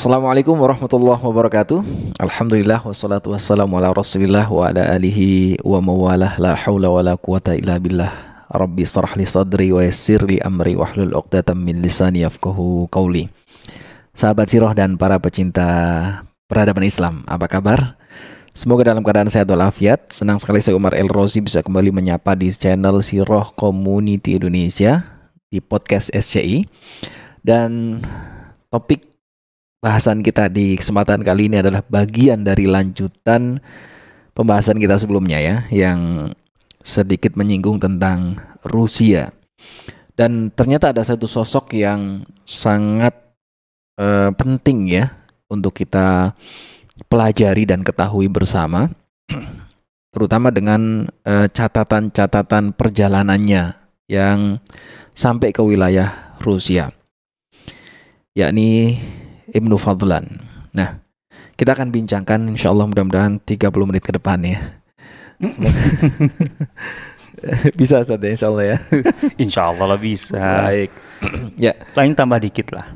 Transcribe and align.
Assalamualaikum 0.00 0.56
warahmatullahi 0.56 1.20
wabarakatuh 1.20 1.84
Alhamdulillah 2.24 2.80
wassalatu 2.80 3.36
wassalamu 3.36 3.76
ala 3.76 3.92
rasulillah 3.92 4.48
wa 4.48 4.64
ala 4.72 4.96
alihi 4.96 5.60
wa 5.60 5.76
mawalah 5.76 6.40
la 6.40 6.56
hawla 6.56 6.88
wa 6.88 7.04
la 7.04 7.20
quwata 7.20 7.52
illa 7.52 7.76
billah 7.76 8.08
Rabbi 8.48 8.80
sarah 8.88 9.12
li 9.12 9.28
sadri 9.28 9.68
wa 9.76 9.84
yassir 9.84 10.24
li 10.24 10.40
amri 10.40 10.72
wahlul 10.72 11.12
uqdatam 11.12 11.60
min 11.60 11.84
lisani 11.84 12.24
yafqahu 12.24 12.88
qawli 12.88 13.28
Sahabat 14.16 14.48
Siroh 14.48 14.72
dan 14.72 14.96
para 14.96 15.20
pecinta 15.20 15.68
peradaban 16.48 16.88
Islam, 16.88 17.20
apa 17.28 17.44
kabar? 17.44 18.00
Semoga 18.56 18.88
dalam 18.96 19.04
keadaan 19.04 19.28
sehat 19.28 19.52
walafiat. 19.52 20.16
Senang 20.16 20.40
sekali 20.40 20.64
saya 20.64 20.80
Umar 20.80 20.96
El 20.96 21.12
Rozi 21.12 21.44
bisa 21.44 21.60
kembali 21.60 21.92
menyapa 21.92 22.32
di 22.32 22.48
channel 22.48 23.04
Siroh 23.04 23.52
Community 23.52 24.40
Indonesia 24.40 25.04
di 25.52 25.60
podcast 25.60 26.08
SCI. 26.08 26.64
Dan 27.44 28.00
topik 28.72 29.09
Bahasan 29.80 30.20
kita 30.20 30.52
di 30.52 30.76
kesempatan 30.76 31.24
kali 31.24 31.48
ini 31.48 31.56
adalah 31.64 31.80
bagian 31.80 32.44
dari 32.44 32.68
lanjutan 32.68 33.64
pembahasan 34.36 34.76
kita 34.76 35.00
sebelumnya 35.00 35.40
ya, 35.40 35.56
yang 35.72 36.28
sedikit 36.84 37.32
menyinggung 37.32 37.80
tentang 37.80 38.36
Rusia. 38.60 39.32
Dan 40.12 40.52
ternyata 40.52 40.92
ada 40.92 41.00
satu 41.00 41.24
sosok 41.24 41.72
yang 41.80 42.28
sangat 42.44 43.16
uh, 43.96 44.28
penting 44.36 44.84
ya 45.00 45.16
untuk 45.48 45.72
kita 45.72 46.36
pelajari 47.08 47.64
dan 47.64 47.80
ketahui 47.80 48.28
bersama, 48.28 48.92
terutama 50.12 50.52
dengan 50.52 51.08
catatan 51.24 51.48
eh, 51.48 51.48
catatan-catatan 51.48 52.64
perjalanannya 52.76 53.64
yang 54.12 54.60
sampai 55.16 55.56
ke 55.56 55.64
wilayah 55.64 56.36
Rusia, 56.44 56.92
yakni 58.36 59.00
Ibnu 59.50 59.76
Fadlan. 59.76 60.26
Nah, 60.74 61.02
kita 61.58 61.74
akan 61.76 61.92
bincangkan 61.92 62.50
insya 62.54 62.72
Allah 62.72 62.86
mudah-mudahan 62.86 63.42
30 63.42 63.88
menit 63.88 64.02
ke 64.06 64.14
depan 64.14 64.38
ya. 64.42 64.58
bisa 67.80 68.04
saja 68.04 68.26
insya 68.28 68.52
Allah 68.52 68.76
ya. 68.76 68.78
insya 69.40 69.68
Allah 69.68 69.86
lah 69.96 70.00
bisa. 70.00 70.38
Baik. 70.38 70.90
ya. 71.68 71.72
Lain 71.96 72.14
tambah 72.14 72.38
dikit 72.40 72.72
lah. 72.72 72.86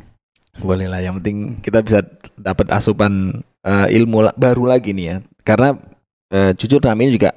Boleh 0.61 0.87
lah. 0.87 1.03
Yang 1.03 1.15
penting 1.21 1.39
kita 1.61 1.83
bisa 1.83 1.99
dapat 2.39 2.71
asupan 2.71 3.43
uh, 3.67 3.87
ilmu 3.91 4.33
baru 4.39 4.71
lagi 4.71 4.95
nih 4.95 5.07
ya. 5.11 5.17
Karena 5.43 5.75
uh, 6.33 6.53
jujur 6.55 6.81
namanya 6.81 7.11
juga 7.13 7.31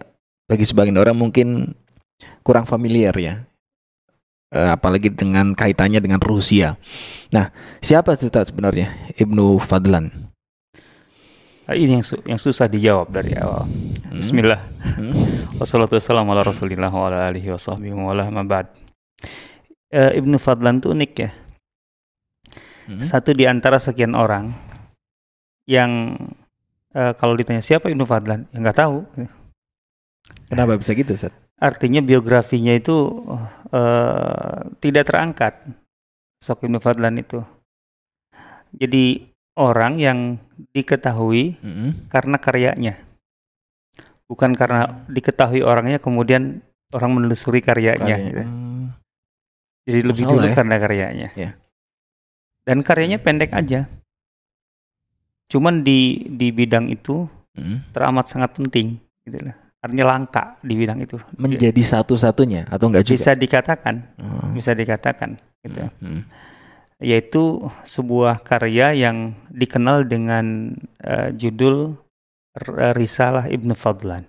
bagi 0.48 0.64
sebagian 0.64 0.96
orang 0.96 1.18
mungkin 1.18 1.76
kurang 2.42 2.64
familiar 2.64 3.12
ya 3.20 3.44
apalagi 4.52 5.12
dengan 5.12 5.52
kaitannya 5.52 6.00
dengan 6.00 6.24
Rusia. 6.24 6.80
Nah, 7.36 7.52
siapa 7.84 8.16
cerita 8.16 8.44
sebenarnya 8.48 8.92
Ibnu 9.20 9.60
Fadlan? 9.60 10.32
Ah, 11.68 11.76
ini 11.76 12.00
yang 12.00 12.06
su 12.06 12.16
yang 12.24 12.40
susah 12.40 12.72
dijawab 12.72 13.12
dari 13.12 13.36
awal. 13.36 13.68
Hmm. 13.68 14.24
Bismillah. 14.24 14.62
Hmm. 14.80 15.12
Wassalamualaikum 15.60 16.32
ala 16.32 16.42
Rasulillah 16.48 16.92
wa 16.92 17.12
ala 17.12 17.28
alihi 17.28 17.52
wa 17.52 17.60
sahbihi 17.60 17.92
wa 17.92 18.16
ala 18.16 18.32
mabad. 18.32 18.72
Uh, 19.92 20.12
Ibnu 20.16 20.40
Fadlan 20.40 20.80
itu 20.80 20.96
unik 20.96 21.12
ya. 21.20 21.30
Hmm. 22.88 23.04
Satu 23.04 23.36
di 23.36 23.44
antara 23.44 23.84
sekian 23.84 24.16
orang 24.16 24.56
yang 25.68 26.16
uh, 26.96 27.12
kalau 27.20 27.36
ditanya 27.36 27.60
siapa 27.60 27.92
Ibnu 27.92 28.08
Fadlan, 28.08 28.48
ya 28.56 28.64
nggak 28.64 28.80
tahu. 28.80 29.04
Kenapa 30.48 30.80
bisa 30.80 30.96
gitu, 30.96 31.12
Seth? 31.20 31.36
artinya 31.58 32.06
biografinya 32.06 32.78
itu 32.78 32.94
uh, 33.26 33.50
tidak 34.80 35.04
terangkat 35.08 35.54
Sok 36.40 36.70
Ibnu 36.70 36.80
Fadlan 36.80 37.18
itu. 37.18 37.42
Jadi 38.76 39.26
orang 39.58 39.98
yang 39.98 40.20
diketahui 40.72 41.58
mm 41.58 41.72
-hmm. 41.74 41.90
karena 42.12 42.38
karyanya. 42.38 42.96
Bukan 44.28 44.54
karena 44.54 45.08
diketahui 45.08 45.64
orangnya 45.64 45.98
kemudian 45.98 46.62
orang 46.94 47.12
menelusuri 47.16 47.64
karyanya 47.64 48.16
Karya. 48.16 48.28
gitu. 48.28 48.44
Jadi 49.88 50.00
lebih 50.04 50.24
dulu 50.28 50.48
ya? 50.52 50.56
karena 50.56 50.76
karyanya. 50.78 51.30
Yeah. 51.34 51.54
Dan 52.68 52.84
karyanya 52.84 53.24
pendek 53.24 53.56
aja. 53.56 53.88
Cuman 55.48 55.80
di 55.80 56.28
di 56.28 56.52
bidang 56.52 56.92
itu 56.92 57.24
mm. 57.56 57.96
teramat 57.96 58.28
sangat 58.28 58.52
penting 58.60 59.00
gitu 59.24 59.48
lah 59.48 59.67
artinya 59.82 60.06
langka 60.10 60.58
di 60.66 60.74
bidang 60.74 61.00
itu. 61.02 61.18
Menjadi 61.38 61.82
satu-satunya 61.82 62.70
atau 62.70 62.90
enggak 62.90 63.06
juga? 63.06 63.16
Bisa 63.18 63.32
dikatakan, 63.38 63.96
hmm. 64.18 64.50
bisa 64.58 64.72
dikatakan 64.74 65.30
gitu. 65.66 65.82
Hmm. 66.02 66.02
hmm. 66.02 66.22
Yaitu 66.98 67.62
sebuah 67.86 68.42
karya 68.42 68.98
yang 68.98 69.38
dikenal 69.54 70.10
dengan 70.10 70.74
uh, 71.06 71.30
judul 71.30 71.94
Risalah 72.98 73.54
Ibnu 73.54 73.78
Fadlan. 73.78 74.26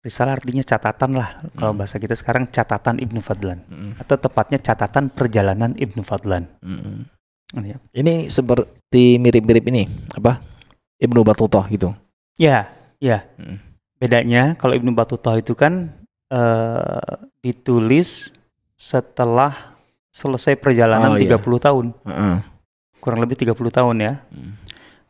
Risalah 0.00 0.40
artinya 0.40 0.64
catatan 0.64 1.20
lah 1.20 1.36
hmm. 1.36 1.60
kalau 1.60 1.72
bahasa 1.76 2.00
kita 2.00 2.16
sekarang 2.16 2.48
catatan 2.48 2.96
Ibnu 2.96 3.20
Fadlan 3.20 3.60
hmm. 3.68 4.00
atau 4.00 4.16
tepatnya 4.16 4.56
catatan 4.56 5.12
perjalanan 5.12 5.76
Ibnu 5.76 6.00
Fadlan. 6.00 6.48
Hmm. 6.64 7.04
Ya. 7.60 7.76
Ini 7.92 8.32
seperti 8.32 9.20
mirip-mirip 9.20 9.68
ini 9.68 9.86
apa 10.16 10.40
Ibnu 10.96 11.20
Battuta 11.22 11.68
gitu. 11.68 11.92
Ya, 12.40 12.72
ya. 12.98 13.20
Hmm 13.36 13.63
Bedanya 13.98 14.58
kalau 14.58 14.74
Ibnu 14.74 14.90
Battuta 14.92 15.34
itu 15.38 15.54
kan 15.54 15.94
uh, 16.34 17.24
ditulis 17.40 18.34
setelah 18.74 19.74
selesai 20.14 20.54
perjalanan 20.58 21.14
oh, 21.14 21.18
30 21.18 21.26
iya. 21.26 21.38
tahun. 21.38 21.86
Uh 22.02 22.10
-uh. 22.10 22.36
Kurang 23.02 23.20
lebih 23.20 23.36
30 23.36 23.54
tahun 23.54 23.96
ya. 24.00 24.12
Hmm. 24.30 24.54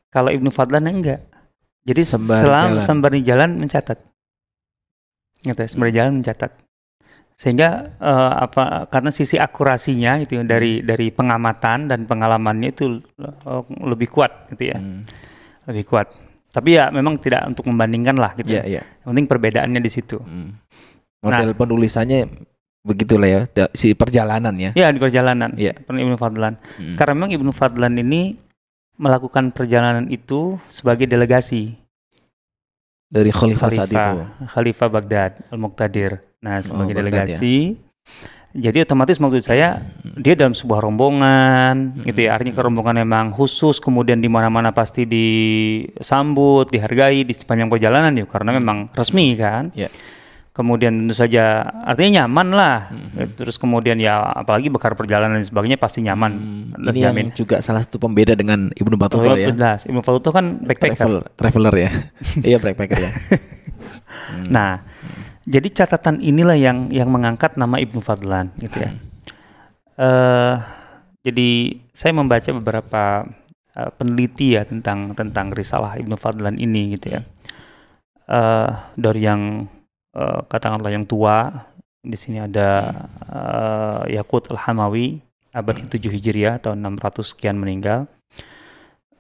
Kalau 0.08 0.30
Ibnu 0.32 0.48
Fadlan 0.48 0.88
enggak. 0.88 1.20
Jadi 1.84 2.00
selama 2.02 2.80
sembari 2.80 3.20
jalan 3.20 3.60
mencatat. 3.60 4.00
Gitu, 5.44 5.52
ya, 5.52 5.68
sembari 5.68 5.92
hmm. 5.92 5.98
jalan 6.00 6.12
mencatat. 6.24 6.50
Sehingga 7.36 7.98
uh, 8.00 8.32
apa 8.48 8.88
karena 8.88 9.10
sisi 9.12 9.36
akurasinya 9.36 10.16
itu 10.22 10.40
ya, 10.40 10.42
dari 10.46 10.80
hmm. 10.80 10.86
dari 10.88 11.06
pengamatan 11.12 11.92
dan 11.92 12.08
pengalamannya 12.08 12.72
itu 12.72 13.04
uh, 13.20 13.62
lebih 13.84 14.08
kuat 14.08 14.48
gitu 14.56 14.72
ya. 14.72 14.80
Hmm. 14.80 15.04
Lebih 15.68 15.84
kuat. 15.84 16.08
Tapi 16.54 16.78
ya 16.78 16.86
memang 16.94 17.18
tidak 17.18 17.50
untuk 17.50 17.66
membandingkan 17.66 18.14
lah 18.14 18.38
gitu. 18.38 18.54
Yeah, 18.54 18.78
yeah. 18.78 18.84
Yang 19.02 19.08
penting 19.10 19.26
perbedaannya 19.26 19.80
di 19.82 19.90
situ. 19.90 20.22
Hmm. 20.22 20.54
Model 21.18 21.50
nah, 21.50 21.58
penulisannya 21.58 22.30
begitulah 22.86 23.26
ya, 23.26 23.40
si 23.74 23.90
perjalanan 23.98 24.54
ya. 24.54 24.70
Iya 24.78 24.94
di 24.94 25.02
perjalanan. 25.02 25.50
Yeah. 25.58 25.74
Ibnu 25.82 26.14
Fadlan. 26.14 26.62
Hmm. 26.78 26.94
Karena 26.94 27.12
memang 27.18 27.34
Ibnu 27.34 27.50
Fadlan 27.50 27.98
ini 27.98 28.38
melakukan 28.94 29.50
perjalanan 29.50 30.06
itu 30.06 30.62
sebagai 30.70 31.10
delegasi 31.10 31.74
dari 33.10 33.34
khalifah, 33.34 33.66
khalifah 33.66 33.78
saat 33.82 33.90
itu. 33.90 34.14
Khalifah 34.46 34.88
Baghdad 34.90 35.32
Al-Muqtadir. 35.50 36.22
Nah, 36.38 36.62
sebagai 36.62 36.94
oh, 36.94 36.98
delegasi 37.02 37.74
ya. 37.74 37.80
Jadi 38.54 38.86
otomatis 38.86 39.18
maksud 39.18 39.42
saya 39.42 39.82
dia 40.14 40.38
dalam 40.38 40.54
sebuah 40.54 40.78
rombongan 40.78 41.98
hmm. 41.98 42.06
gitu 42.06 42.30
ya. 42.30 42.38
Artinya 42.38 42.54
ke 42.54 42.62
rombongan 42.62 43.02
memang 43.02 43.34
khusus 43.34 43.82
kemudian 43.82 44.22
di 44.22 44.30
mana-mana 44.30 44.70
pasti 44.70 45.02
disambut, 45.02 46.70
dihargai 46.70 47.26
di 47.26 47.34
sepanjang 47.34 47.66
perjalanan 47.66 48.14
ya 48.14 48.22
karena 48.30 48.54
memang 48.54 48.94
resmi 48.94 49.34
kan. 49.34 49.74
Yeah. 49.74 49.90
Kemudian 50.54 50.94
tentu 51.02 51.18
saja 51.18 51.66
artinya 51.82 52.22
nyaman 52.22 52.48
lah. 52.54 52.94
Hmm. 52.94 53.34
Terus 53.34 53.58
kemudian 53.58 53.98
ya 53.98 54.22
apalagi 54.22 54.70
bekar 54.70 54.94
perjalanan 54.94 55.42
dan 55.42 55.46
sebagainya 55.50 55.74
pasti 55.74 56.06
nyaman. 56.06 56.32
Hmm. 56.78 56.94
Ini 56.94 57.10
yang 57.10 57.34
juga 57.34 57.58
salah 57.58 57.82
satu 57.82 57.98
pembeda 57.98 58.38
dengan 58.38 58.70
Ibnu 58.70 58.94
Battuta 58.94 59.34
oh, 59.34 59.34
ya. 59.34 59.50
Jelas. 59.50 59.82
Ibnu 59.82 59.98
Battuta 59.98 60.30
kan 60.30 60.62
backpacker. 60.62 60.94
Travel, 60.94 61.16
traveler 61.34 61.74
ya. 61.74 61.90
iya 62.54 62.62
backpacker 62.62 63.02
ya. 63.02 63.10
hmm. 63.10 64.46
Nah, 64.54 64.78
jadi 65.44 65.68
catatan 65.68 66.24
inilah 66.24 66.56
yang 66.56 66.88
yang 66.88 67.12
mengangkat 67.12 67.60
nama 67.60 67.76
Ibnu 67.76 68.00
Fadlan 68.00 68.48
gitu 68.56 68.80
ya. 68.80 68.90
Uh, 69.94 70.56
jadi 71.20 71.80
saya 71.92 72.12
membaca 72.16 72.50
beberapa 72.56 73.28
uh, 73.76 73.90
peneliti 73.94 74.56
ya 74.56 74.64
tentang 74.64 75.12
tentang 75.12 75.52
risalah 75.52 76.00
Ibnu 76.00 76.16
Fadlan 76.16 76.56
ini 76.56 76.96
gitu 76.96 77.20
ya. 77.20 77.20
Uh, 78.24 78.72
dari 78.96 79.28
yang 79.28 79.68
uh, 80.16 80.40
katakanlah 80.48 80.88
yang 80.88 81.04
tua 81.04 81.68
di 82.00 82.16
sini 82.16 82.40
ada 82.40 83.04
uh, 83.28 84.08
Yakut 84.08 84.48
Al-Hamawi 84.48 85.20
abad 85.54 85.76
ke-7 85.86 86.08
Hijriah 86.08 86.58
atau 86.58 86.72
600 86.72 87.20
sekian 87.24 87.56
meninggal. 87.60 88.08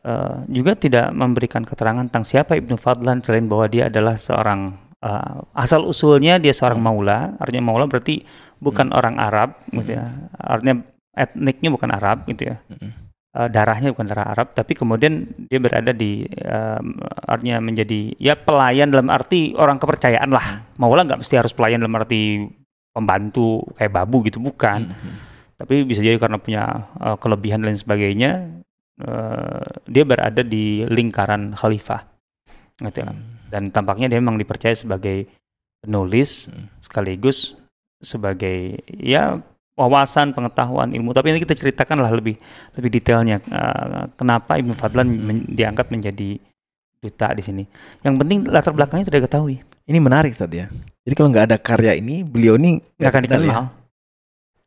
Uh, 0.04 0.44
juga 0.52 0.76
tidak 0.76 1.08
memberikan 1.16 1.64
keterangan 1.64 2.04
tentang 2.04 2.28
siapa 2.28 2.60
Ibnu 2.60 2.76
Fadlan 2.76 3.24
selain 3.24 3.48
bahwa 3.48 3.64
dia 3.72 3.88
adalah 3.88 4.20
seorang 4.20 4.83
uh, 5.04 5.44
asal 5.52 5.84
usulnya 5.84 6.40
dia 6.40 6.56
seorang 6.56 6.80
hmm. 6.80 6.88
maula, 6.88 7.36
artinya 7.36 7.68
maula 7.68 7.84
berarti 7.84 8.24
bukan 8.58 8.88
hmm. 8.88 8.96
orang 8.96 9.16
Arab 9.20 9.60
gitu 9.68 10.00
ya. 10.00 10.08
Hmm. 10.08 10.32
Artinya 10.32 10.74
etniknya 11.14 11.70
bukan 11.70 11.90
Arab 11.92 12.24
gitu 12.24 12.48
ya. 12.48 12.56
Hmm. 12.72 13.04
Uh, 13.34 13.50
darahnya 13.50 13.90
bukan 13.90 14.06
darah 14.06 14.30
Arab, 14.30 14.54
tapi 14.54 14.78
kemudian 14.78 15.26
dia 15.50 15.58
berada 15.58 15.90
di 15.90 16.22
uh, 16.46 16.78
artinya 17.26 17.58
menjadi 17.58 18.14
ya 18.14 18.38
pelayan 18.38 18.94
dalam 18.94 19.10
arti 19.10 19.52
orang 19.58 19.76
kepercayaan 19.82 20.30
lah. 20.30 20.46
Hmm. 20.64 20.80
Maula 20.80 21.02
nggak 21.02 21.20
mesti 21.20 21.34
harus 21.36 21.50
pelayan 21.50 21.82
dalam 21.82 21.98
arti 21.98 22.46
pembantu 22.94 23.66
kayak 23.74 23.90
babu 23.90 24.22
gitu 24.22 24.38
bukan. 24.38 24.86
Hmm. 24.86 25.14
Tapi 25.58 25.82
bisa 25.82 26.02
jadi 26.02 26.18
karena 26.18 26.38
punya 26.38 26.86
uh, 26.98 27.18
kelebihan 27.18 27.62
dan 27.62 27.74
lain 27.74 27.78
sebagainya 27.78 28.30
uh, 29.02 29.66
dia 29.90 30.06
berada 30.06 30.46
di 30.46 30.86
lingkaran 30.86 31.58
khalifah 31.58 32.06
gitu 32.86 33.02
ya. 33.02 33.33
Dan 33.54 33.70
tampaknya 33.70 34.10
dia 34.10 34.18
memang 34.18 34.34
dipercaya 34.34 34.74
sebagai 34.74 35.30
penulis 35.78 36.50
hmm. 36.50 36.82
sekaligus 36.82 37.54
sebagai 38.02 38.82
ya 38.90 39.38
wawasan 39.78 40.34
pengetahuan 40.34 40.90
ilmu. 40.90 41.14
Tapi 41.14 41.30
ini 41.30 41.38
kita 41.38 41.54
ceritakanlah 41.54 42.10
lebih 42.10 42.34
lebih 42.74 42.90
detailnya 42.90 43.38
uh, 43.54 44.10
kenapa 44.18 44.58
Ibnu 44.58 44.74
Fadlan 44.74 45.06
hmm. 45.06 45.22
men 45.22 45.38
diangkat 45.46 45.94
menjadi 45.94 46.42
duta 46.98 47.30
di 47.30 47.42
sini. 47.46 47.62
Yang 48.02 48.14
penting 48.18 48.38
latar 48.50 48.74
belakangnya 48.74 49.06
tidak 49.06 49.30
ketahui 49.30 49.62
ini 49.86 49.98
menarik 50.02 50.34
Ustaz 50.34 50.50
ya. 50.50 50.66
Jadi 51.06 51.14
kalau 51.14 51.30
nggak 51.30 51.46
ada 51.54 51.56
karya 51.62 51.94
ini 51.94 52.26
beliau 52.26 52.58
ini 52.58 52.82
nggak 52.98 53.10
akan 53.12 53.22
dikenal. 53.22 53.64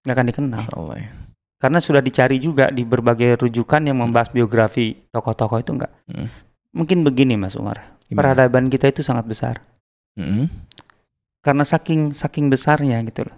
nggak 0.07 0.15
akan 0.15 0.27
dikenal. 0.31 0.63
Allah 0.71 0.97
ya. 1.03 1.09
karena 1.57 1.81
sudah 1.81 2.05
dicari 2.05 2.37
juga 2.37 2.69
di 2.69 2.85
berbagai 2.85 3.41
rujukan 3.41 3.81
yang 3.81 3.97
membahas 3.97 4.29
biografi 4.29 4.93
tokoh-tokoh 5.09 5.57
itu 5.57 5.73
enggak 5.73 5.89
hmm. 6.05 6.29
mungkin 6.69 7.01
begini 7.01 7.33
Mas 7.33 7.57
Umar 7.57 7.96
Gimana? 8.07 8.33
peradaban 8.33 8.71
kita 8.71 8.87
itu 8.87 9.03
sangat 9.03 9.27
besar 9.27 9.55
hmm. 10.15 10.47
karena 11.43 11.63
saking 11.67 12.15
saking 12.15 12.47
besarnya 12.47 13.03
gitu 13.03 13.27
loh 13.27 13.37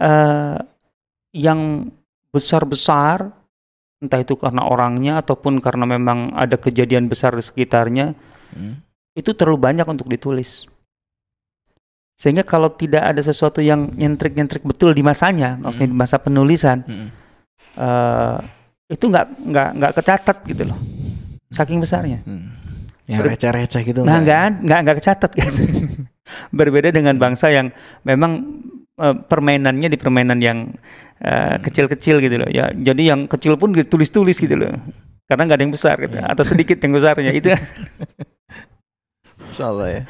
uh, 0.00 0.56
yang 1.36 1.92
besar-besar 2.32 3.32
entah 4.00 4.20
itu 4.20 4.36
karena 4.36 4.64
orangnya 4.64 5.20
ataupun 5.24 5.60
karena 5.60 5.88
memang 5.88 6.32
ada 6.36 6.60
kejadian 6.60 7.08
besar 7.08 7.32
di 7.32 7.44
sekitarnya 7.44 8.12
hmm. 8.52 8.74
itu 9.16 9.32
terlalu 9.32 9.60
banyak 9.60 9.88
untuk 9.88 10.08
ditulis 10.08 10.68
sehingga 12.16 12.44
kalau 12.48 12.72
tidak 12.72 13.12
ada 13.12 13.20
sesuatu 13.20 13.60
yang 13.60 13.92
nyentrik-nyentrik 13.92 14.64
betul 14.64 14.96
di 14.96 15.04
masanya 15.04 15.56
hmm. 15.56 15.60
maksudnya 15.64 15.88
di 15.92 15.96
masa 15.96 16.16
penulisan 16.16 16.80
hmm. 16.84 17.08
uh, 17.76 18.40
itu 18.88 19.04
nggak 19.04 19.26
nggak 19.52 19.68
nggak 19.80 19.92
kecatat 19.96 20.36
gitu 20.48 20.62
loh 20.64 20.78
saking 21.52 21.80
besarnya 21.80 22.24
hmm. 22.24 22.65
Yang 23.06 23.22
receh-receh 23.22 23.82
gitu 23.86 24.02
nah 24.02 24.18
nggak 24.18 24.66
nggak 24.66 24.78
nggak 24.82 24.96
kecatat 24.98 25.30
gitu. 25.34 25.62
berbeda 26.58 26.90
dengan 26.90 27.14
bangsa 27.16 27.50
yang 27.54 27.70
memang 28.02 28.62
uh, 28.98 29.14
permainannya 29.14 29.88
di 29.92 29.98
permainan 29.98 30.38
yang 30.42 30.74
uh, 31.22 31.56
kecil-kecil 31.62 32.18
gitu 32.20 32.36
loh. 32.42 32.50
Ya 32.50 32.72
jadi 32.74 33.14
yang 33.14 33.30
kecil 33.30 33.56
pun 33.56 33.72
ditulis-tulis 33.72 34.36
gitu 34.36 34.56
loh. 34.56 34.74
Karena 35.26 35.42
nggak 35.46 35.58
ada 35.58 35.64
yang 35.66 35.74
besar 35.74 35.96
gitu 35.98 36.18
atau 36.22 36.44
sedikit 36.46 36.78
yang 36.78 36.92
besarnya 36.94 37.32
itu 37.34 37.50
Insyaallah 39.50 39.88
ya. 39.90 40.02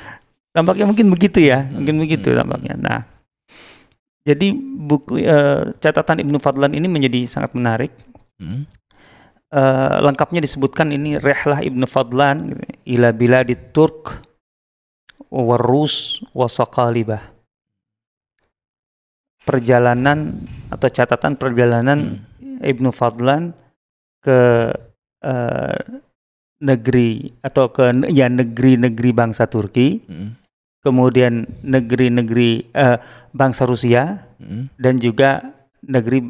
Tampaknya 0.52 0.84
mungkin 0.88 1.12
begitu 1.12 1.40
ya 1.44 1.68
mungkin 1.68 2.00
begitu 2.00 2.32
tampaknya. 2.32 2.74
nah 2.76 3.00
jadi 4.26 4.50
buku 4.58 5.22
uh, 5.22 5.70
catatan 5.78 6.26
Ibnu 6.26 6.42
Fadlan 6.42 6.74
ini 6.74 6.90
menjadi 6.90 7.30
sangat 7.30 7.54
menarik. 7.54 7.94
Hmm. 8.36 8.66
Uh, 9.56 10.04
lengkapnya 10.04 10.44
disebutkan 10.44 10.92
ini 10.92 11.16
Rehlah 11.16 11.64
Ibnu 11.64 11.88
Fadlan 11.88 12.52
gitu, 12.52 12.62
ila 13.00 13.10
bila 13.16 13.40
di 13.40 13.56
Turk 13.56 14.20
warus 15.32 16.20
wasakalibah 16.36 17.34
perjalanan 19.46 20.44
atau 20.68 20.88
catatan 20.90 21.38
perjalanan 21.38 22.20
hmm. 22.42 22.60
Ibnu 22.60 22.90
Fadlan 22.90 23.54
ke 24.20 24.70
uh, 25.22 25.78
negeri 26.58 27.30
atau 27.44 27.70
ke 27.70 28.10
ya 28.10 28.26
negeri-negeri 28.26 29.10
bangsa 29.14 29.46
Turki, 29.46 30.02
hmm. 30.02 30.30
kemudian 30.82 31.46
negeri-negeri 31.62 32.74
uh, 32.74 32.98
bangsa 33.30 33.70
Rusia 33.70 34.26
hmm. 34.42 34.74
dan 34.82 34.98
juga 34.98 35.46
negeri 35.86 36.26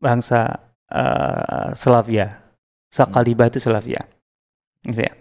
bangsa 0.00 0.56
uh, 0.88 1.76
Slavia. 1.76 2.47
Sakaliba 2.88 3.48
itu 3.48 3.60
Slavia. 3.60 4.02
Gitu 4.84 5.00
ya. 5.00 5.12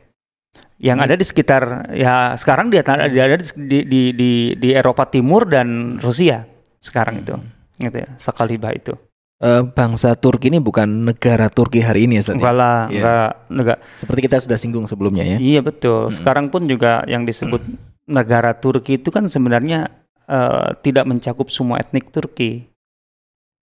Yang 0.77 0.97
hmm. 0.97 1.05
ada 1.05 1.13
di 1.17 1.25
sekitar 1.25 1.63
ya 1.93 2.13
sekarang 2.37 2.69
dia 2.69 2.85
ada, 2.85 3.09
ada 3.09 3.37
di, 3.37 3.79
di 3.85 4.01
di 4.13 4.31
di 4.53 4.69
Eropa 4.73 5.09
Timur 5.09 5.49
dan 5.49 5.97
Rusia 5.97 6.45
sekarang 6.77 7.17
hmm. 7.17 7.23
itu 7.25 7.33
gitu 7.77 7.97
ya 7.97 8.09
Sakalibah 8.17 8.73
itu 8.73 8.93
uh, 9.41 9.63
bangsa 9.69 10.17
Turki 10.17 10.49
ini 10.49 10.59
bukan 10.61 11.09
negara 11.13 11.49
Turki 11.49 11.81
hari 11.81 12.09
ini 12.09 12.21
ya 12.21 12.33
Enggak 12.33 12.55
lah, 12.55 12.79
yeah. 12.89 12.97
enggak, 12.97 13.31
enggak. 13.49 13.77
Seperti 13.97 14.19
kita 14.25 14.37
sudah 14.43 14.57
singgung 14.57 14.85
sebelumnya 14.89 15.23
ya. 15.25 15.37
Iya 15.37 15.61
betul. 15.61 16.09
Hmm. 16.09 16.13
Sekarang 16.13 16.45
pun 16.49 16.65
juga 16.65 17.05
yang 17.05 17.25
disebut 17.25 17.61
hmm. 17.61 17.77
negara 18.09 18.53
Turki 18.57 18.97
itu 18.97 19.09
kan 19.13 19.29
sebenarnya 19.29 19.89
uh, 20.29 20.73
tidak 20.81 21.05
mencakup 21.05 21.47
semua 21.53 21.81
etnik 21.81 22.09
Turki 22.09 22.65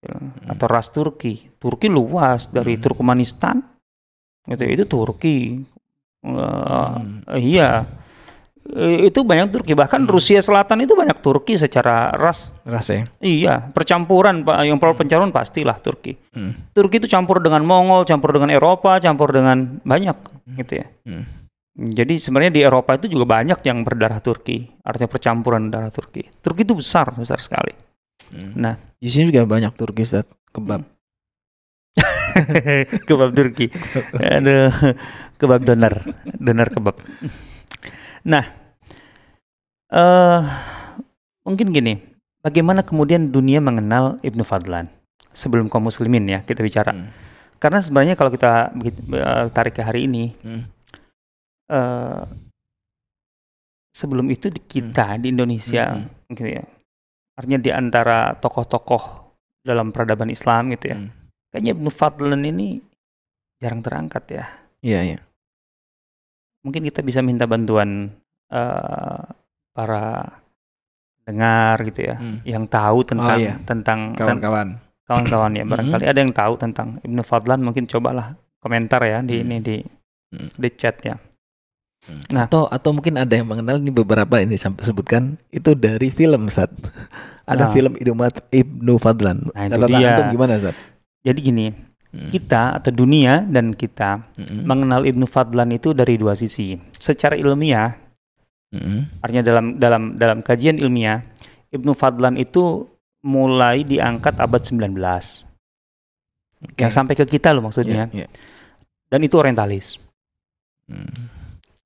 hmm. 0.04 0.52
atau 0.52 0.66
ras 0.68 0.88
Turki. 0.92 1.52
Turki 1.60 1.88
luas 1.92 2.48
dari 2.48 2.76
hmm. 2.76 2.82
Turkmenistan, 2.82 3.62
gitu. 4.50 4.64
Itu 4.66 4.84
Turki. 4.86 5.62
Uh, 6.26 6.98
hmm. 6.98 7.38
Iya 7.38 7.86
Eh, 8.66 9.14
itu 9.14 9.22
banyak 9.22 9.54
Turki 9.54 9.78
bahkan 9.78 10.02
hmm. 10.02 10.10
Rusia 10.10 10.42
Selatan 10.42 10.82
itu 10.82 10.98
banyak 10.98 11.22
Turki 11.22 11.54
secara 11.54 12.10
ras 12.10 12.50
ras 12.66 12.90
ya 12.90 13.06
iya 13.22 13.62
percampuran 13.62 14.42
pak 14.42 14.66
yang 14.66 14.82
perlu 14.82 14.98
pencarian 14.98 15.30
pastilah 15.30 15.78
Turki 15.78 16.18
hmm. 16.34 16.74
Turki 16.74 16.98
itu 16.98 17.06
campur 17.06 17.38
dengan 17.38 17.62
Mongol 17.62 18.02
campur 18.02 18.34
dengan 18.34 18.50
Eropa 18.50 18.98
campur 18.98 19.30
dengan 19.30 19.78
banyak 19.86 20.18
hmm. 20.18 20.56
gitu 20.66 20.82
ya 20.82 20.86
hmm. 21.06 21.24
jadi 21.94 22.14
sebenarnya 22.18 22.52
di 22.58 22.60
Eropa 22.66 22.98
itu 22.98 23.06
juga 23.06 23.38
banyak 23.38 23.62
yang 23.62 23.86
berdarah 23.86 24.18
Turki 24.18 24.66
artinya 24.82 25.14
percampuran 25.14 25.70
darah 25.70 25.94
Turki 25.94 26.26
Turki 26.42 26.66
itu 26.66 26.74
besar 26.74 27.14
besar 27.14 27.38
sekali 27.38 27.70
hmm. 28.34 28.58
nah 28.58 28.74
di 28.98 29.06
sini 29.06 29.30
juga 29.30 29.46
banyak 29.46 29.78
Turki 29.78 30.02
Ustaz 30.02 30.26
kebab 30.50 30.82
kebab 33.08 33.30
Turki 33.32 33.72
aduh 34.20 34.72
kebab 35.40 35.62
doner 35.64 35.94
doner 36.36 36.68
kebab 36.70 36.96
Nah, 38.26 38.42
uh, 39.94 40.42
mungkin 41.46 41.70
gini, 41.70 42.02
bagaimana 42.42 42.82
kemudian 42.82 43.30
dunia 43.30 43.62
mengenal 43.62 44.18
Ibnu 44.26 44.42
Fadlan 44.42 44.90
sebelum 45.30 45.70
kaum 45.70 45.86
muslimin 45.86 46.26
ya 46.26 46.42
kita 46.42 46.66
bicara. 46.66 46.90
Hmm. 46.90 47.14
Karena 47.62 47.78
sebenarnya 47.78 48.18
kalau 48.18 48.34
kita 48.34 48.74
uh, 48.74 49.46
tarik 49.54 49.78
ke 49.78 49.82
hari 49.86 50.10
ini, 50.10 50.34
hmm. 50.42 50.62
uh, 51.70 52.26
sebelum 53.94 54.26
itu 54.34 54.50
di 54.50 54.58
kita 54.58 55.14
hmm. 55.14 55.20
di 55.22 55.26
Indonesia, 55.30 55.94
hmm. 55.94 56.34
gitu 56.34 56.50
ya, 56.50 56.66
artinya 57.38 57.62
di 57.62 57.70
antara 57.70 58.34
tokoh-tokoh 58.42 59.02
dalam 59.62 59.94
peradaban 59.94 60.34
Islam 60.34 60.74
gitu 60.74 60.90
ya, 60.90 60.98
hmm. 60.98 61.25
Kayaknya 61.56 61.72
Ibnu 61.72 61.88
Fadlan 61.88 62.44
ini 62.44 62.84
jarang 63.56 63.80
terangkat 63.80 64.24
ya. 64.28 64.44
Iya 64.84 65.00
iya 65.00 65.18
mungkin 66.66 66.82
kita 66.82 67.06
bisa 67.06 67.22
minta 67.22 67.46
bantuan 67.46 68.10
uh, 68.50 69.22
para 69.70 70.06
dengar 71.22 71.78
gitu 71.86 72.10
ya, 72.10 72.18
hmm. 72.18 72.42
yang 72.42 72.66
tahu 72.66 73.06
tentang 73.06 73.38
oh, 73.38 73.46
iya. 73.46 73.54
tentang 73.62 74.18
kawan-kawan 74.18 74.82
kawan-kawan 75.06 75.54
ya 75.54 75.62
barangkali 75.62 76.02
hmm. 76.02 76.10
ada 76.10 76.18
yang 76.18 76.34
tahu 76.34 76.52
tentang 76.58 76.88
Ibnu 77.06 77.22
Fadlan 77.22 77.62
mungkin 77.62 77.86
cobalah 77.86 78.34
komentar 78.58 78.98
ya 79.06 79.22
di 79.22 79.38
hmm. 79.38 79.44
ini 79.46 79.56
di 79.62 79.76
hmm. 80.34 80.48
di 80.58 80.68
chat 80.74 80.98
ya. 81.06 81.14
Hmm. 82.06 82.22
Nah, 82.34 82.46
atau 82.50 82.66
atau 82.66 82.90
mungkin 82.94 83.18
ada 83.18 83.30
yang 83.30 83.46
mengenal 83.46 83.78
ini 83.78 83.90
beberapa 83.94 84.42
ini 84.42 84.58
sampai 84.58 84.82
sebutkan 84.82 85.38
itu 85.54 85.74
dari 85.78 86.10
film 86.10 86.50
saat 86.50 86.70
ada 87.50 87.70
nah. 87.70 87.72
film 87.74 87.94
Ibnu 87.98 88.94
Fadlan. 88.98 89.50
Nah, 89.54 89.70
itu 89.70 89.86
dia. 89.86 90.30
gimana 90.30 90.58
saat? 90.58 90.74
Jadi 91.26 91.40
gini, 91.42 91.66
Hmm. 92.16 92.32
kita 92.32 92.80
atau 92.80 92.88
dunia 92.88 93.44
dan 93.44 93.76
kita 93.76 94.24
hmm. 94.40 94.64
mengenal 94.64 95.04
Ibnu 95.04 95.28
Fadlan 95.28 95.68
itu 95.76 95.92
dari 95.92 96.16
dua 96.16 96.32
sisi. 96.32 96.72
Secara 96.96 97.36
ilmiah, 97.36 97.92
hmm. 98.72 99.20
artinya 99.20 99.44
dalam 99.44 99.66
dalam 99.76 100.02
dalam 100.16 100.38
kajian 100.40 100.80
ilmiah, 100.80 101.20
Ibnu 101.68 101.92
Fadlan 101.92 102.40
itu 102.40 102.88
mulai 103.20 103.84
diangkat 103.84 104.40
abad 104.40 104.62
19. 104.64 104.96
Okay. 106.56 106.88
Yang 106.88 106.92
sampai 106.96 107.14
ke 107.18 107.28
kita 107.28 107.52
loh 107.52 107.68
maksudnya. 107.68 108.08
Yeah, 108.14 108.24
yeah. 108.24 108.30
Dan 109.12 109.20
itu 109.26 109.36
orientalis. 109.36 110.00
Hmm. 110.88 111.10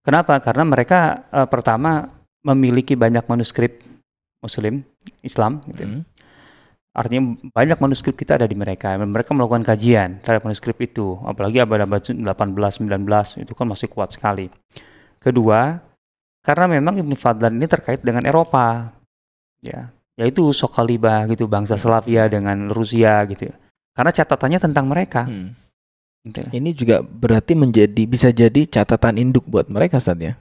Kenapa? 0.07 0.39
Karena 0.39 0.63
mereka 0.63 1.27
uh, 1.35 1.49
pertama 1.51 2.07
memiliki 2.47 2.95
banyak 2.95 3.27
manuskrip 3.27 3.83
Muslim, 4.41 4.87
Islam 5.27 5.65
gitu. 5.67 5.85
Hmm. 5.85 6.03
Artinya 6.91 7.39
banyak 7.55 7.79
manuskrip 7.79 8.19
kita 8.19 8.35
ada 8.35 8.51
di 8.51 8.59
mereka. 8.59 8.99
Mereka 8.99 9.31
melakukan 9.31 9.63
kajian 9.63 10.19
terhadap 10.27 10.43
manuskrip 10.43 10.75
itu. 10.83 11.15
Apalagi 11.23 11.63
abad-abad 11.63 12.03
18-19 12.03 13.47
itu 13.47 13.53
kan 13.55 13.67
masih 13.71 13.87
kuat 13.87 14.11
sekali. 14.11 14.51
Kedua, 15.23 15.79
karena 16.43 16.67
memang 16.67 16.99
Ibn 16.99 17.13
Fadlan 17.15 17.55
ini 17.55 17.71
terkait 17.71 18.03
dengan 18.03 18.27
Eropa. 18.27 18.91
Ya, 19.63 19.95
yaitu 20.19 20.51
Sokaliba 20.51 21.31
gitu, 21.31 21.47
bangsa 21.47 21.79
Slavia 21.79 22.27
dengan 22.27 22.73
Rusia 22.75 23.23
gitu. 23.31 23.55
Karena 23.95 24.11
catatannya 24.11 24.59
tentang 24.59 24.91
mereka. 24.91 25.31
Hmm. 25.31 25.55
Gitu. 26.27 26.43
Ini 26.51 26.71
juga 26.75 27.07
berarti 27.07 27.55
menjadi 27.55 28.03
bisa 28.05 28.35
jadi 28.35 28.67
catatan 28.67 29.17
induk 29.17 29.47
buat 29.47 29.71
mereka 29.71 30.03
saat 30.03 30.19
ya. 30.19 30.35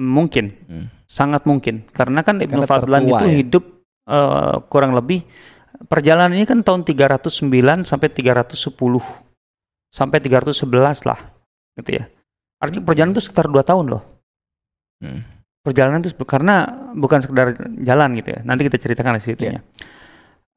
Mungkin. 0.00 0.56
Hmm. 0.70 0.86
Sangat 1.04 1.44
mungkin. 1.44 1.84
Karena 1.92 2.24
kan 2.24 2.40
Ibn 2.40 2.64
Fadlan 2.64 3.04
itu 3.04 3.26
ya? 3.28 3.36
hidup 3.44 3.64
uh, 4.08 4.62
kurang 4.70 4.96
lebih 4.96 5.26
perjalanan 5.88 6.36
ini 6.36 6.44
kan 6.44 6.60
tahun 6.60 6.84
309 6.84 7.88
sampai 7.88 8.08
310 8.12 8.70
sampai 9.90 10.18
311 10.22 11.08
lah 11.08 11.20
gitu 11.80 11.90
ya. 11.98 12.04
Artinya 12.60 12.84
perjalanan 12.84 13.12
itu 13.16 13.24
sekitar 13.24 13.48
2 13.48 13.64
tahun 13.64 13.84
loh. 13.96 14.02
Hmm. 15.00 15.24
Perjalanan 15.60 16.00
itu 16.04 16.12
karena 16.24 16.68
bukan 16.92 17.20
sekedar 17.24 17.56
jalan 17.80 18.16
gitu 18.16 18.36
ya. 18.36 18.40
Nanti 18.44 18.68
kita 18.68 18.76
ceritakan 18.76 19.16
di 19.16 19.24
situ 19.24 19.44
ya. 19.48 19.60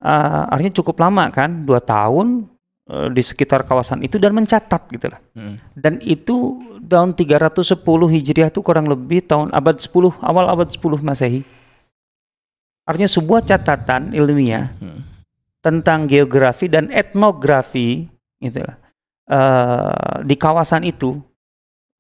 Uh, 0.04 0.52
artinya 0.52 0.76
cukup 0.84 1.00
lama 1.00 1.32
kan, 1.32 1.64
2 1.64 1.80
tahun 1.80 2.52
uh, 2.92 3.08
di 3.08 3.24
sekitar 3.24 3.64
kawasan 3.64 4.04
itu 4.04 4.20
dan 4.20 4.36
mencatat 4.36 4.92
gitu 4.92 5.08
lah. 5.08 5.20
Hmm. 5.36 5.56
Dan 5.76 6.04
itu 6.04 6.60
tahun 6.84 7.16
310 7.16 7.72
Hijriah 7.88 8.52
itu 8.52 8.60
kurang 8.60 8.92
lebih 8.92 9.24
tahun 9.24 9.56
abad 9.56 9.80
10 9.80 10.20
awal 10.20 10.46
abad 10.52 10.68
10 10.68 11.00
Masehi. 11.00 11.63
Artinya 12.84 13.08
sebuah 13.08 13.42
catatan 13.44 14.12
ilmiah 14.12 14.76
Hmm. 14.80 15.08
tentang 15.64 16.04
geografi 16.06 16.68
dan 16.68 16.92
etnografi 16.92 18.04
gitu 18.44 18.60
lah. 18.60 18.76
Uh, 19.24 20.20
di 20.28 20.36
kawasan 20.36 20.84
itu 20.84 21.16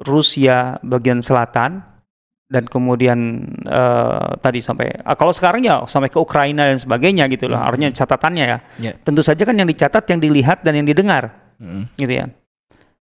Rusia 0.03 0.75
bagian 0.83 1.23
selatan 1.23 1.79
dan 2.51 2.67
kemudian 2.67 3.47
uh, 3.63 4.35
tadi 4.43 4.59
sampai 4.59 4.91
uh, 4.99 5.15
kalau 5.15 5.31
sekarang 5.31 5.63
ya 5.63 5.87
sampai 5.87 6.11
ke 6.11 6.19
Ukraina 6.19 6.67
dan 6.67 6.75
sebagainya 6.75 7.31
gitu 7.31 7.47
loh. 7.47 7.55
Hmm. 7.63 7.71
Artinya 7.71 7.89
catatannya 7.95 8.43
ya. 8.43 8.57
Ya. 8.83 8.91
Tentu 8.99 9.23
saja 9.23 9.39
kan 9.47 9.55
yang 9.55 9.65
dicatat, 9.65 10.03
yang 10.11 10.19
dilihat 10.19 10.61
dan 10.67 10.75
yang 10.75 10.87
didengar 10.87 11.31
Hmm. 11.55 11.87
gitu 11.95 12.11
ya. 12.11 12.27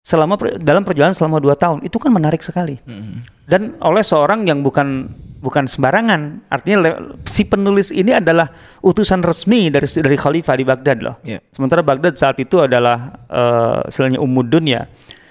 Selama 0.03 0.35
dalam 0.59 0.83
perjalanan 0.83 1.15
selama 1.15 1.39
dua 1.39 1.55
tahun 1.55 1.87
itu 1.87 1.95
kan 1.95 2.11
menarik 2.11 2.43
sekali 2.43 2.75
Hmm. 2.83 3.23
dan 3.47 3.79
oleh 3.79 4.03
seorang 4.03 4.43
yang 4.43 4.59
bukan 4.59 5.07
bukan 5.39 5.65
sembarangan. 5.65 6.51
Artinya 6.51 6.99
si 7.23 7.47
penulis 7.47 7.89
ini 7.89 8.15
adalah 8.15 8.51
utusan 8.83 9.23
resmi 9.23 9.71
dari 9.71 9.87
dari 9.87 10.17
khalifah 10.19 10.55
di 10.59 10.65
Baghdad 10.67 10.97
loh. 10.99 11.15
Ya. 11.23 11.39
Sementara 11.49 11.81
Baghdad 11.81 12.19
saat 12.19 12.37
itu 12.37 12.59
adalah 12.59 13.15
eh 13.31 13.89
istilahnya 13.89 14.19
Ummud 14.19 14.51
Dunya 14.51 14.85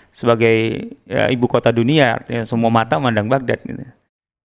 sebagai 0.08 0.88
ya, 1.06 1.30
ibu 1.30 1.46
kota 1.46 1.70
dunia, 1.70 2.18
artinya 2.18 2.42
semua 2.42 2.72
mata 2.72 2.98
memandang 2.98 3.28
Baghdad 3.28 3.60
gitu. 3.62 3.84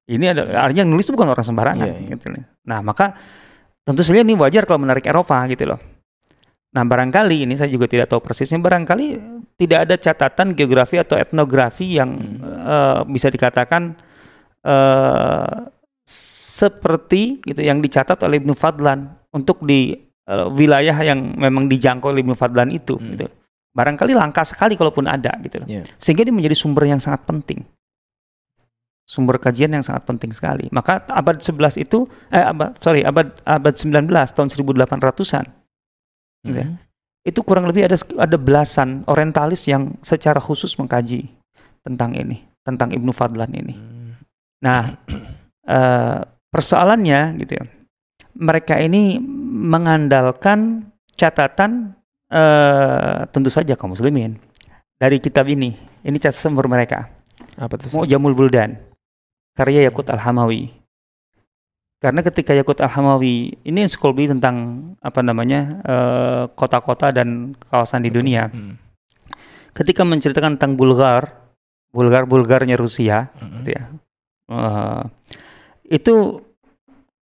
Ini 0.03 0.35
ada 0.35 0.43
artinya 0.59 0.83
yang 0.83 0.91
nulis 0.91 1.07
itu 1.07 1.15
bukan 1.15 1.31
orang 1.31 1.47
sembarangan 1.47 1.87
Iya, 1.87 1.95
iya. 1.97 2.09
gitu. 2.13 2.27
Nah, 2.67 2.83
maka 2.83 3.15
tentu 3.87 4.03
saja 4.03 4.21
ini 4.21 4.35
wajar 4.35 4.67
kalau 4.67 4.83
menarik 4.83 5.07
Eropa 5.07 5.39
gitu 5.47 5.63
loh. 5.73 5.79
Nah, 6.73 6.83
barangkali 6.83 7.47
ini 7.47 7.55
saya 7.55 7.71
juga 7.71 7.87
tidak 7.87 8.11
tahu 8.11 8.19
persisnya 8.19 8.59
barangkali 8.59 9.05
tidak 9.55 9.79
ada 9.87 9.95
catatan 9.95 10.57
geografi 10.57 10.99
atau 10.99 11.15
etnografi 11.15 11.95
yang 12.01 12.19
eh, 12.43 12.99
bisa 13.07 13.31
dikatakan 13.31 13.93
eh 14.63 15.53
seperti 16.03 17.39
gitu 17.43 17.61
yang 17.63 17.79
dicatat 17.79 18.19
oleh 18.23 18.39
Ibnu 18.39 18.53
Fadlan 18.55 19.11
untuk 19.31 19.63
di 19.63 19.95
eh, 20.23 20.47
wilayah 20.55 20.95
yang 21.03 21.35
memang 21.35 21.67
dijangkau 21.67 22.11
oleh 22.11 22.23
Ibnu 22.23 22.35
Fadlan 22.35 22.71
itu 22.71 22.95
Hmm. 22.95 23.15
gitu. 23.15 23.27
Barangkali 23.73 24.13
langka 24.13 24.45
sekali 24.45 24.77
kalaupun 24.77 25.09
ada 25.09 25.33
gitu. 25.41 25.57
Ya. 25.65 25.81
Sehingga 25.97 26.21
dia 26.21 26.29
menjadi 26.31 26.53
sumber 26.53 26.85
yang 26.85 27.01
sangat 27.01 27.25
penting. 27.25 27.65
Sumber 29.03 29.35
kajian 29.41 29.73
yang 29.73 29.81
sangat 29.83 30.05
penting 30.07 30.29
sekali. 30.31 30.69
Maka 30.71 31.03
abad 31.09 31.41
11 31.41 31.75
itu 31.81 32.05
eh 32.31 32.39
abad 32.39 32.77
sorry, 32.79 33.01
abad 33.03 33.33
abad 33.43 33.73
19 33.75 34.07
tahun 34.31 34.47
1800-an 34.47 35.45
Gitu 36.43 36.59
ya. 36.59 36.67
Hmm. 36.67 36.75
itu 37.23 37.39
kurang 37.39 37.65
lebih 37.71 37.87
ada 37.87 37.95
ada 38.19 38.35
belasan 38.35 39.07
orientalis 39.07 39.63
yang 39.71 39.95
secara 40.03 40.43
khusus 40.43 40.75
mengkaji 40.75 41.31
tentang 41.79 42.11
ini, 42.19 42.43
tentang 42.67 42.91
Ibnu 42.91 43.15
Fadlan 43.15 43.47
ini. 43.55 43.73
Hmm. 43.79 43.92
Nah, 44.63 44.95
eh, 45.67 46.19
persoalannya 46.47 47.35
gitu 47.43 47.59
ya, 47.59 47.63
mereka 48.39 48.79
ini 48.79 49.19
mengandalkan 49.53 50.87
catatan 51.19 51.93
eh, 52.31 53.27
tentu 53.29 53.51
saja 53.51 53.75
kaum 53.75 53.91
muslimin 53.93 54.39
dari 54.97 55.19
kitab 55.19 55.45
ini. 55.51 55.75
Ini 56.03 56.15
catatan 56.17 56.39
sumber 56.39 56.71
mereka. 56.71 57.11
Apa 57.59 57.75
tuh? 57.77 57.91
Mau 57.93 58.07
Jamul 58.07 58.33
Buldan, 58.33 58.79
karya 59.53 59.85
Yakut 59.91 60.07
Al-Hamawi. 60.09 60.71
Karena 62.01 62.19
ketika 62.19 62.51
Yakut 62.51 62.83
Al-Hamawi 62.83 63.63
ini 63.63 63.79
ensiklopedia 63.87 64.35
tentang 64.35 64.55
apa 64.99 65.19
namanya 65.23 65.61
eh, 65.83 66.43
kota-kota 66.55 67.11
dan 67.15 67.55
kawasan 67.67 68.03
di 68.03 68.11
dunia. 68.11 68.47
Hmm. 68.51 68.75
Ketika 69.73 70.03
menceritakan 70.05 70.59
tentang 70.59 70.75
Bulgar, 70.77 71.33
Bulgar 71.93 72.27
Bulgarnya 72.29 72.77
Rusia, 72.77 73.31
Hmm. 73.39 73.61
gitu 73.61 73.69
ya. 73.77 73.83
Eh, 74.51 75.03
itu 75.93 76.43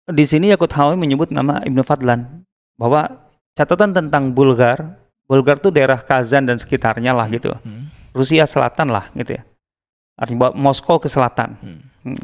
di 0.07 0.25
sini 0.25 0.53
Yakut 0.53 0.71
Hawi 0.71 0.95
menyebut 0.95 1.33
nama 1.33 1.59
Ibnu 1.65 1.81
Fadlan 1.81 2.45
bahwa 2.77 3.27
catatan 3.57 3.91
tentang 3.91 4.31
Bulgar, 4.31 5.01
Bulgar 5.25 5.57
itu 5.59 5.73
daerah 5.73 5.99
Kazan 5.99 6.47
dan 6.47 6.61
sekitarnya 6.61 7.11
lah 7.11 7.27
gitu. 7.27 7.51
Hmm. 7.51 7.89
Rusia 8.13 8.45
Selatan 8.45 8.93
lah 8.93 9.09
gitu 9.17 9.37
ya. 9.37 9.43
Artinya 10.17 10.49
bahwa 10.49 10.53
Moskow 10.57 10.97
ke 10.97 11.05
selatan. 11.05 11.53
Hmm. 11.61 12.17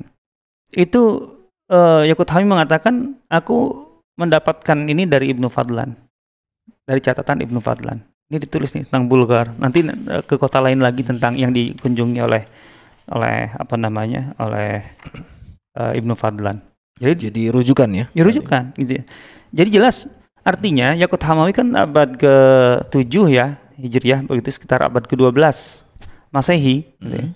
Itu 0.74 1.30
eh, 1.70 2.10
Yakut 2.10 2.26
Hawi 2.26 2.46
mengatakan 2.50 3.18
aku 3.30 3.86
mendapatkan 4.18 4.78
ini 4.90 5.06
dari 5.06 5.30
Ibnu 5.34 5.50
Fadlan. 5.50 5.94
Dari 6.84 7.00
catatan 7.00 7.46
Ibnu 7.46 7.62
Fadlan. 7.62 8.02
Ini 8.34 8.42
ditulis 8.42 8.74
nih 8.74 8.90
tentang 8.90 9.06
Bulgar. 9.06 9.54
Nanti 9.62 9.86
eh, 9.86 10.24
ke 10.26 10.42
kota 10.42 10.58
lain 10.58 10.82
lagi 10.82 11.06
tentang 11.06 11.38
yang 11.38 11.54
dikunjungi 11.54 12.20
oleh 12.26 12.42
oleh 13.12 13.52
apa 13.56 13.76
namanya? 13.76 14.38
oleh 14.40 14.84
eh, 15.76 15.92
Ibnu 16.00 16.14
Fadlan. 16.16 16.62
Jadi 17.02 17.28
Jadi 17.30 17.42
rujukan 17.50 17.90
ya? 17.90 18.06
dirujukan 18.14 18.78
gitu 18.78 19.02
ya. 19.02 19.04
Jadi 19.54 19.70
jelas 19.82 20.08
artinya 20.46 20.94
Yakut 20.94 21.20
Hamawi 21.24 21.56
kan 21.56 21.68
abad 21.74 22.16
ke-7 22.20 23.14
ya 23.34 23.58
Hijriah 23.80 24.22
begitu 24.28 24.54
sekitar 24.54 24.86
abad 24.86 25.04
ke-12 25.10 25.34
Masehi 26.30 26.86
gitu 27.02 27.16
ya. 27.16 27.26
Hmm. 27.28 27.34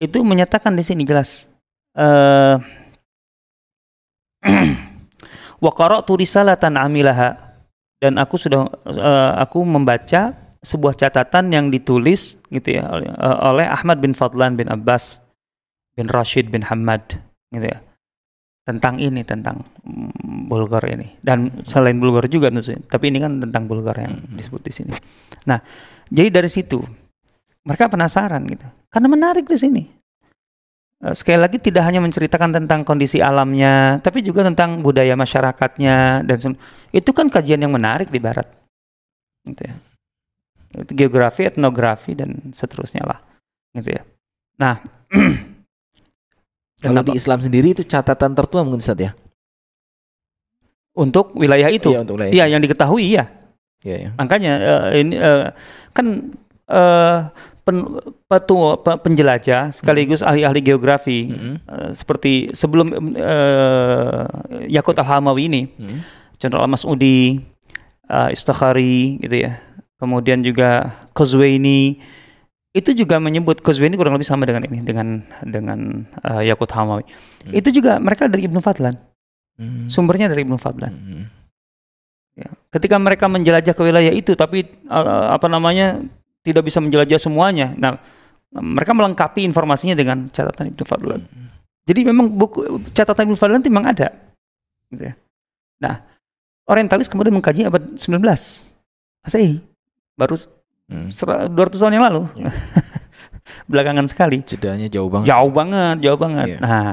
Itu 0.00 0.24
menyatakan 0.24 0.76
di 0.76 0.84
sini 0.84 1.04
jelas 1.04 1.48
eh 1.96 2.56
wa 5.64 5.70
qara'tu 5.74 6.16
risalatan 6.16 6.80
amilaha 6.80 7.36
dan 8.00 8.16
aku 8.16 8.40
sudah 8.40 8.64
eh, 8.88 9.32
aku 9.44 9.60
membaca 9.64 10.32
sebuah 10.60 10.92
catatan 10.96 11.48
yang 11.52 11.72
ditulis 11.72 12.36
gitu 12.52 12.80
ya 12.80 12.84
oleh, 12.88 13.08
eh, 13.08 13.38
oleh 13.48 13.66
Ahmad 13.66 14.00
bin 14.04 14.12
Fadlan 14.12 14.60
bin 14.60 14.68
Abbas 14.68 15.24
bin 15.96 16.06
Rashid 16.12 16.52
bin 16.52 16.64
Hamad 16.68 17.16
gitu 17.50 17.66
ya 17.66 17.80
tentang 18.68 19.00
ini 19.00 19.24
tentang 19.24 19.64
mm, 19.82 20.46
Bulgar 20.46 20.84
ini 20.84 21.16
dan 21.24 21.64
selain 21.64 21.96
Bulgar 21.96 22.28
juga 22.28 22.52
tapi 22.86 23.08
ini 23.08 23.18
kan 23.18 23.40
tentang 23.40 23.64
Bulgar 23.66 23.96
yang 23.98 24.20
Mhm. 24.20 24.36
disebut 24.36 24.62
di 24.62 24.72
sini. 24.72 24.94
Nah, 25.48 25.58
jadi 26.12 26.28
dari 26.28 26.50
situ 26.52 26.78
mereka 27.64 27.88
penasaran 27.88 28.44
gitu 28.46 28.68
karena 28.92 29.08
menarik 29.08 29.48
di 29.48 29.58
sini. 29.58 29.82
Eh, 31.00 31.14
Sekali 31.16 31.40
lagi 31.40 31.56
tidak 31.56 31.88
hanya 31.88 32.04
menceritakan 32.04 32.52
tentang 32.52 32.84
kondisi 32.84 33.24
alamnya, 33.24 33.96
tapi 34.04 34.20
juga 34.20 34.44
tentang 34.44 34.84
budaya 34.84 35.16
masyarakatnya 35.16 36.28
dan 36.28 36.38
itu 36.92 37.10
kan 37.16 37.32
kajian 37.32 37.64
yang 37.64 37.72
menarik 37.72 38.12
di 38.12 38.20
Barat, 38.20 38.44
gitu 39.48 39.64
ya. 39.64 39.74
Itu 40.70 40.92
geografi, 40.94 41.44
etnografi 41.44 42.14
dan 42.14 42.50
seterusnya 42.50 43.02
lah, 43.02 43.18
gitu 43.72 43.90
ya. 43.90 44.02
Nah, 44.56 44.78
Kalau 46.78 46.94
kenapa? 46.96 47.08
di 47.08 47.18
Islam 47.18 47.40
sendiri 47.40 47.72
itu 47.72 47.82
catatan 47.82 48.32
tertua 48.32 48.62
mungkin 48.62 48.78
Ustaz 48.78 48.96
ya? 48.96 49.12
untuk 50.90 51.32
wilayah 51.34 51.70
itu, 51.70 51.90
Iya, 51.90 52.02
untuk 52.02 52.18
wilayah. 52.18 52.32
iya 52.34 52.44
yang 52.46 52.60
diketahui 52.60 53.04
iya. 53.08 53.24
Iya, 53.80 53.96
ya. 53.96 54.10
Makanya 54.14 54.52
eh, 54.58 55.00
ini 55.00 55.14
eh, 55.16 55.48
kan 55.90 56.06
eh, 56.66 57.18
pen, 57.62 57.76
petua, 58.26 58.76
pe- 58.76 59.00
penjelajah 59.00 59.72
sekaligus 59.72 60.20
ahli-ahli 60.20 60.60
geografi 60.60 61.30
Hmm. 61.30 61.56
eh, 61.62 61.90
seperti 61.94 62.52
sebelum 62.52 62.92
eh, 63.12 64.22
Yakut 64.68 64.92
Al-Hamawi 64.94 65.42
ini, 65.46 65.62
Hmm. 65.72 66.04
Jenderal 66.36 66.68
Masudi, 66.68 67.40
eh, 68.04 68.28
Istakhari 68.30 69.16
gitu 69.18 69.36
ya. 69.40 69.62
Kemudian 70.00 70.40
juga 70.40 70.96
Kozweini 71.12 72.00
itu 72.72 72.90
juga 72.96 73.20
menyebut 73.20 73.60
Kozweini 73.60 74.00
kurang 74.00 74.16
lebih 74.16 74.24
sama 74.24 74.48
dengan 74.48 74.64
ini 74.64 74.80
dengan 74.80 75.20
dengan 75.44 76.08
eh, 76.24 76.48
Yakut 76.48 76.72
Hamawi. 76.72 77.04
Hmm. 77.04 77.52
Itu 77.52 77.68
juga 77.68 78.00
mereka 78.00 78.24
dari 78.24 78.48
Ibnu 78.48 78.64
Fadlan. 78.64 78.96
Hmm. 79.60 79.92
Sumbernya 79.92 80.32
dari 80.32 80.48
Ibnu 80.48 80.56
Fadlan. 80.56 80.92
Hmm. 80.94 81.24
Ya. 82.32 82.48
Ketika 82.72 82.96
mereka 82.96 83.28
menjelajah 83.28 83.76
ke 83.76 83.82
wilayah 83.84 84.14
itu, 84.14 84.32
tapi 84.32 84.64
eh, 84.64 85.26
apa 85.28 85.46
namanya 85.52 86.00
tidak 86.40 86.64
bisa 86.64 86.80
menjelajah 86.80 87.20
semuanya. 87.20 87.76
Nah, 87.76 88.00
mereka 88.56 88.96
melengkapi 88.96 89.44
informasinya 89.44 89.92
dengan 89.92 90.32
catatan 90.32 90.72
Ibnu 90.72 90.84
Fadlan. 90.88 91.20
Jadi 91.84 92.00
memang 92.08 92.32
buku 92.32 92.80
catatan 92.96 93.28
Ibnu 93.28 93.36
Fadlan 93.36 93.60
itu 93.60 93.68
memang 93.68 93.92
ada. 93.92 94.08
Gitu 94.88 95.12
ya. 95.12 95.14
Nah, 95.84 96.06
orientalis 96.70 97.10
kemudian 97.10 97.34
mengkaji 97.34 97.66
abad 97.66 97.98
19. 97.98 98.16
Masehi. 99.26 99.69
Baru 100.20 100.36
Hmm. 100.90 101.06
sera- 101.08 101.46
200 101.46 101.78
tahun 101.78 101.96
yang 101.96 102.06
lalu. 102.10 102.22
Ya. 102.34 102.50
Belakangan 103.70 104.10
sekali. 104.10 104.42
Jedanya 104.42 104.90
jauh 104.90 105.06
banget. 105.06 105.30
Jauh 105.30 105.50
banget, 105.54 105.96
jauh 106.02 106.18
banget. 106.18 106.46
Iya. 106.50 106.58
Nah, 106.58 106.90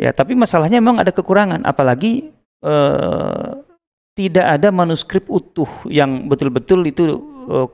ya 0.00 0.10
tapi 0.16 0.32
masalahnya 0.32 0.80
memang 0.80 0.96
ada 0.98 1.12
kekurangan, 1.12 1.68
apalagi 1.68 2.32
eh, 2.64 3.48
tidak 4.16 4.46
ada 4.58 4.68
manuskrip 4.74 5.28
utuh 5.28 5.68
yang 5.86 6.26
betul-betul 6.26 6.80
itu 6.82 7.02
eh, 7.46 7.68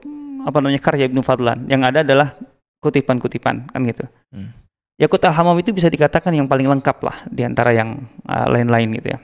apa 0.44 0.56
namanya 0.60 0.82
karya 0.82 1.06
Ibnu 1.06 1.22
Fadlan. 1.22 1.64
Yang 1.70 1.82
ada 1.94 1.98
adalah 2.04 2.28
kutipan-kutipan 2.82 3.70
kan 3.70 3.80
gitu. 3.86 4.04
Hmm. 4.34 4.50
Yakut 4.94 5.18
Al-Hamawi 5.24 5.62
itu 5.64 5.72
bisa 5.74 5.90
dikatakan 5.90 6.30
yang 6.34 6.46
paling 6.46 6.68
lengkap 6.70 6.98
lah 7.02 7.16
di 7.26 7.42
antara 7.42 7.74
yang 7.74 8.06
uh, 8.30 8.46
lain-lain 8.46 8.94
gitu 8.94 9.10
ya. 9.10 9.18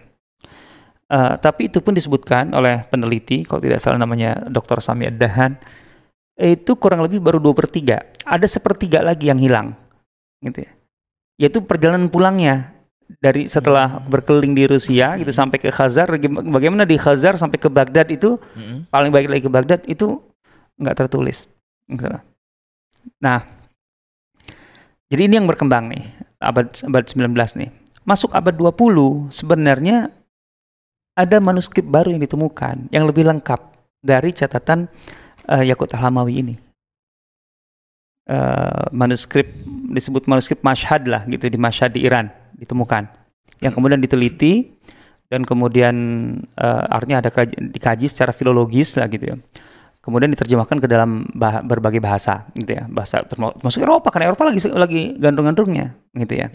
Uh, 1.11 1.35
tapi 1.43 1.67
itu 1.67 1.83
pun 1.83 1.90
disebutkan 1.90 2.55
oleh 2.55 2.87
peneliti, 2.87 3.43
kalau 3.43 3.59
tidak 3.59 3.83
salah 3.83 3.99
namanya 3.99 4.47
Dr. 4.47 4.79
Sami 4.79 5.11
Ad-Dahan, 5.11 5.59
itu 6.38 6.79
kurang 6.79 7.02
lebih 7.02 7.19
baru 7.19 7.43
dua 7.43 7.50
per 7.50 7.67
tiga. 7.67 7.99
Ada 8.23 8.47
sepertiga 8.47 9.02
lagi 9.02 9.26
yang 9.26 9.43
hilang, 9.43 9.75
gitu 10.38 10.62
ya. 10.62 10.71
Yaitu 11.43 11.67
perjalanan 11.67 12.07
pulangnya 12.07 12.71
dari 13.19 13.50
setelah 13.50 13.99
berkeliling 14.07 14.55
di 14.55 14.71
Rusia 14.71 15.19
gitu 15.19 15.35
sampai 15.35 15.59
ke 15.59 15.75
Khazar, 15.75 16.07
bagaimana 16.47 16.87
di 16.87 16.95
Khazar 16.95 17.35
sampai 17.35 17.59
ke 17.59 17.67
Baghdad 17.67 18.07
itu 18.07 18.38
Hmm. 18.55 18.87
paling 18.87 19.11
baik 19.11 19.26
lagi 19.26 19.43
ke 19.43 19.50
Baghdad 19.50 19.83
itu 19.90 20.23
nggak 20.79 20.95
tertulis. 20.95 21.50
Gitu. 21.90 22.07
Nah, 23.19 23.43
jadi 25.11 25.26
ini 25.26 25.43
yang 25.43 25.50
berkembang 25.50 25.90
nih 25.90 26.07
abad 26.38 26.71
abad 26.87 27.02
19 27.02 27.59
nih. 27.59 27.75
Masuk 28.07 28.31
abad 28.31 28.55
20 28.55 29.26
sebenarnya 29.35 30.14
ada 31.19 31.37
manuskrip 31.43 31.87
baru 31.87 32.14
yang 32.14 32.23
ditemukan 32.23 32.88
yang 32.95 33.05
lebih 33.05 33.26
lengkap 33.26 33.61
dari 34.00 34.33
catatan 34.33 34.88
uh, 35.50 35.64
Yakut 35.64 35.90
Al-Hamawi 35.93 36.35
ini. 36.40 36.57
Eh, 38.31 38.87
manuskrip 38.95 39.50
disebut 39.90 40.31
manuskrip 40.31 40.62
Mashhad 40.62 41.02
lah 41.11 41.26
gitu 41.26 41.50
di 41.50 41.59
Mashhad 41.59 41.99
di 41.99 42.07
Iran 42.07 42.31
ditemukan. 42.55 43.11
Yang 43.59 43.73
kemudian 43.75 43.99
diteliti 43.99 44.71
dan 45.26 45.43
kemudian 45.43 45.95
eh, 46.38 46.85
artinya 46.95 47.26
ada 47.26 47.35
kaji- 47.35 47.75
dikaji 47.75 48.07
secara 48.07 48.31
filologis 48.31 48.95
lah 48.95 49.11
gitu 49.11 49.35
ya. 49.35 49.37
Kemudian 49.99 50.31
diterjemahkan 50.31 50.79
ke 50.79 50.87
dalam 50.87 51.26
bah- 51.35 51.67
berbagai 51.67 51.99
bahasa 51.99 52.47
gitu 52.55 52.71
ya 52.79 52.87
bahasa 52.87 53.26
termasuk 53.26 53.83
Eropa 53.83 54.14
karena 54.14 54.31
Eropa 54.31 54.47
lagi 54.47 54.62
lagi 54.69 55.02
gandrung-gandrungnya 55.19 55.99
gitu 56.14 56.35
ya. 56.38 56.55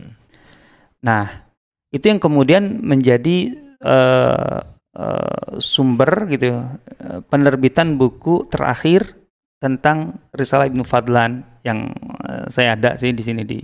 Nah 1.04 1.44
itu 1.92 2.08
yang 2.08 2.24
kemudian 2.24 2.80
menjadi 2.88 3.52
eh, 3.86 4.60
eh, 4.98 5.50
sumber 5.62 6.26
gitu 6.34 6.46
eh, 6.50 7.20
penerbitan 7.30 7.96
buku 8.02 8.50
terakhir 8.50 9.14
tentang 9.62 10.20
Risalah 10.34 10.68
Ibnu 10.68 10.84
Fadlan 10.84 11.62
yang 11.62 11.94
eh, 12.26 12.46
saya 12.50 12.74
ada 12.74 12.98
sih 12.98 13.14
di 13.14 13.24
sini 13.24 13.46
di 13.46 13.62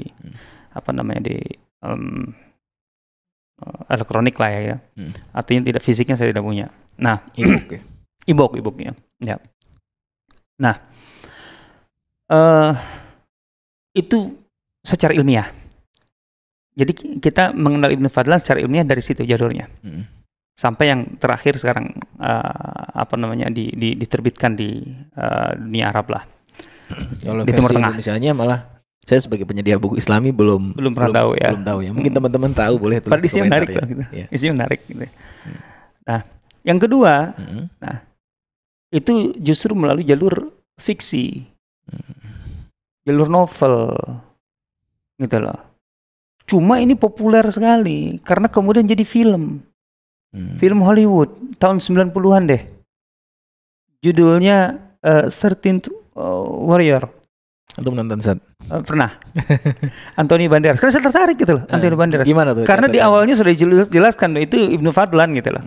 apa 0.72 0.90
namanya 0.94 1.28
di 1.28 1.38
eh, 1.82 2.26
elektronik 3.90 4.36
lah 4.42 4.50
ya, 4.50 4.62
ya. 4.74 4.78
Hmm. 4.98 5.14
Artinya 5.38 5.62
tidak 5.70 5.82
fisiknya 5.86 6.18
saya 6.18 6.34
tidak 6.34 6.46
punya. 6.46 6.74
Nah, 6.98 7.22
Ebook 7.38 7.70
ya. 7.70 7.82
e-book 8.32 8.54
e-booknya. 8.58 8.94
Ya. 9.22 9.38
Nah, 10.62 10.82
eh 12.30 12.74
itu 13.94 14.34
secara 14.82 15.14
ilmiah. 15.14 15.61
Jadi 16.72 16.92
ki- 16.92 17.20
kita 17.20 17.52
mengenal 17.52 17.92
Ibnu 17.92 18.08
Fadlan 18.08 18.40
secara 18.40 18.60
ilmiah 18.60 18.84
dari 18.84 19.00
situ 19.00 19.22
jalurnya 19.22 19.68
Hmm. 19.82 20.08
sampai 20.52 20.86
yang 20.88 21.02
terakhir 21.16 21.56
sekarang 21.56 21.92
eh, 22.16 22.56
apa 22.94 23.16
namanya 23.16 23.48
di, 23.48 23.72
di- 23.72 23.94
diterbitkan 23.94 24.54
di 24.54 24.80
eh, 25.12 25.52
dunia 25.58 25.90
Arab 25.90 26.12
lah. 26.12 26.24
Kalau 27.24 27.44
Di 27.44 27.52
Timur 27.52 27.72
Tengah. 27.72 27.92
Indonesianya 27.92 28.32
malah 28.32 28.60
saya 29.02 29.20
sebagai 29.20 29.44
penyedia 29.44 29.76
buku 29.76 29.98
Islami 29.98 30.30
belum 30.30 30.72
Belum 30.72 30.94
pernah 30.94 31.12
tahu 31.18 31.32
ya. 31.36 31.50
Belum 31.52 31.66
tahu 31.66 31.80
ya. 31.82 31.92
Mungkin 31.92 32.12
teman-teman 32.14 32.52
tahu 32.54 32.74
boleh 32.78 32.98
tulis 33.00 33.12
Padahal 33.12 33.28
isinya 33.28 33.46
menarik 33.46 33.68
ya. 33.68 33.82
gitu. 33.82 34.04
Iya. 34.10 34.26
Isinya 34.30 34.54
menarik 34.56 34.80
gitu. 34.86 35.06
Nah, 36.02 36.22
yang 36.62 36.80
kedua 36.80 37.14
Hmm. 37.34 37.66
itu 38.90 39.14
justru 39.38 39.72
melalui 39.74 40.04
jalur 40.04 40.52
fiksi, 40.78 41.44
Hmm. 41.84 42.14
jalur 43.04 43.28
novel, 43.28 43.92
gitu 45.18 45.38
loh. 45.40 45.60
Cuma 46.52 46.84
ini 46.84 47.00
populer 47.00 47.48
sekali 47.48 48.20
karena 48.28 48.52
kemudian 48.52 48.84
jadi 48.84 49.08
film, 49.08 49.64
Hmm. 50.32 50.56
film 50.56 50.80
Hollywood 50.84 51.32
tahun 51.60 51.80
90-an 51.80 52.44
deh. 52.48 52.62
Judulnya 54.00 54.80
eh, 55.00 55.28
13th 55.28 55.88
Warrior. 56.68 57.04
Untuk 57.80 57.96
menonton 57.96 58.20
set. 58.20 58.40
Eh, 58.68 58.84
pernah. 58.84 59.16
Anthony 60.20 60.52
Banderas. 60.52 60.80
Karena 60.80 60.92
saya 60.92 61.04
tertarik 61.08 61.40
gitu 61.40 61.56
loh, 61.56 61.64
Anthony 61.68 61.96
Banderas. 61.96 62.28
Gimana 62.28 62.52
tuh? 62.52 62.68
Karena 62.68 62.92
di 62.92 63.00
awalnya 63.00 63.36
sudah 63.36 63.52
dijelaskan 63.56 64.36
itu 64.40 64.60
Ibnu 64.60 64.92
Fadlan 64.92 65.32
gitu 65.36 65.56
loh. 65.56 65.64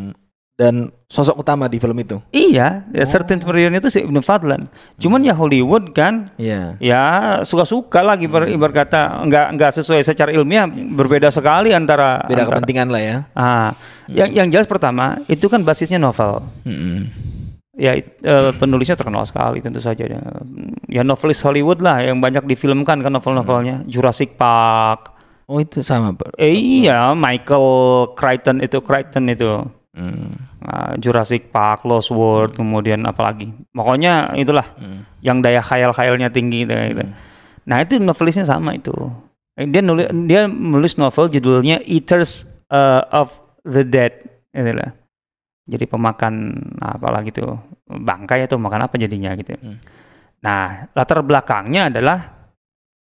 Dan 0.54 0.86
sosok 1.10 1.42
utama 1.42 1.66
di 1.66 1.82
film 1.82 1.98
itu. 1.98 2.22
Iya, 2.30 2.86
ya 2.90 3.02
Oh. 3.02 3.10
Certain 3.10 3.42
Warrior 3.42 3.74
itu 3.74 3.90
si 3.90 4.06
Ibnu 4.06 4.22
Fadlan. 4.22 4.70
Cuman 4.96 5.26
ya 5.26 5.34
Hollywood 5.34 5.90
kan, 5.90 6.30
Iya. 6.38 6.78
ya 6.78 7.02
suka-suka 7.42 8.02
lah 8.02 8.14
ibar, 8.16 8.46
Hmm. 8.46 8.54
ibar 8.54 8.70
kata 8.70 9.26
nggak 9.26 9.46
nggak 9.58 9.70
sesuai 9.74 10.02
secara 10.02 10.30
ilmiah 10.30 10.66
berbeda 10.70 11.30
sekali 11.30 11.74
antara 11.74 12.22
Beda 12.24 12.46
antara- 12.46 12.62
kepentingan 12.62 12.88
lah 12.88 13.02
ya. 13.02 13.16
Ah, 13.34 13.74
yang 14.06 14.30
yang 14.30 14.46
jelas 14.46 14.70
pertama 14.70 15.18
itu 15.26 15.46
kan 15.46 15.62
basisnya 15.62 15.98
novel. 15.98 16.46
Hmm. 16.62 17.10
Ya 17.74 17.98
it- 17.98 18.22
eh, 18.22 18.54
penulisnya 18.54 18.94
terkenal 18.94 19.26
sekali 19.26 19.58
tentu 19.58 19.82
saja. 19.82 20.06
Ya, 20.06 20.22
Ya 20.86 21.02
novelis 21.02 21.42
Hollywood 21.42 21.82
lah 21.82 21.98
yang 21.98 22.22
banyak 22.22 22.46
difilmkan 22.46 23.02
kan 23.02 23.10
novel-novelnya. 23.10 23.82
Jurassic 23.90 24.38
Park. 24.38 25.10
Oh 25.50 25.58
itu 25.58 25.82
sama. 25.82 26.14
Eh, 26.38 26.54
iya, 26.86 27.10
Michael 27.12 27.66
Crichton 28.14 28.62
itu 28.62 28.78
Crichton 28.78 29.26
itu. 29.26 29.50
Hmm. 29.94 30.34
Nah, 30.58 30.98
Jurassic 30.98 31.54
Park, 31.54 31.86
Lost 31.86 32.10
World, 32.10 32.58
kemudian 32.58 33.06
apa 33.06 33.22
lagi? 33.30 33.54
Pokoknya 33.70 34.34
itulah 34.34 34.66
Hmm. 34.74 35.06
yang 35.22 35.38
daya 35.38 35.62
khayal-khayalnya 35.62 36.34
tinggi 36.34 36.66
gitu. 36.66 36.74
gitu. 36.74 37.06
Nah, 37.64 37.78
itu 37.78 38.02
novelisnya 38.02 38.42
sama 38.42 38.74
itu. 38.74 38.90
Eh, 39.54 39.70
Dia 39.70 39.86
nulis 39.86 40.10
dia 40.26 40.50
menulis 40.50 40.98
novel 40.98 41.30
judulnya 41.30 41.78
Eaters 41.86 42.42
uh, 42.74 43.06
of 43.14 43.38
the 43.62 43.86
Dead 43.86 44.10
gitu 44.50 44.74
lah. 44.74 44.90
Jadi 45.64 45.86
pemakan 45.86 46.58
apalah 46.82 47.22
gitu, 47.22 47.54
bangkai 47.86 48.44
atau 48.44 48.58
makan 48.58 48.90
apa 48.90 48.98
jadinya 48.98 49.32
gitu. 49.38 49.54
Hmm. 49.56 49.78
Nah, 50.42 50.90
latar 50.92 51.22
belakangnya 51.22 51.88
adalah 51.88 52.34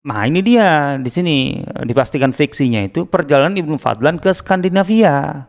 Nah 0.03 0.27
ini 0.27 0.43
dia 0.43 0.99
di 0.99 1.07
sini 1.07 1.63
dipastikan 1.87 2.35
fiksinya 2.35 2.83
itu 2.83 3.07
perjalanan 3.07 3.55
Ibnu 3.55 3.79
Fadlan 3.79 4.19
ke 4.19 4.35
Skandinavia. 4.35 5.47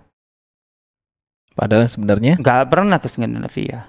Padahal 1.55 1.87
sebenarnya 1.87 2.35
nggak 2.39 2.63
pernah 2.67 2.99
ke 2.99 3.07
Skandinavia. 3.07 3.87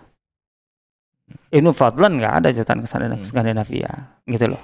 Ibnu 1.50 1.74
Fadlan 1.74 2.22
nggak 2.22 2.34
ada 2.38 2.50
catatan 2.54 2.86
ke 2.86 2.88
Skandinavia, 2.88 3.22
Hmm. 3.26 3.30
Skandinavia, 3.30 3.92
gitu 4.30 4.46
loh. 4.54 4.62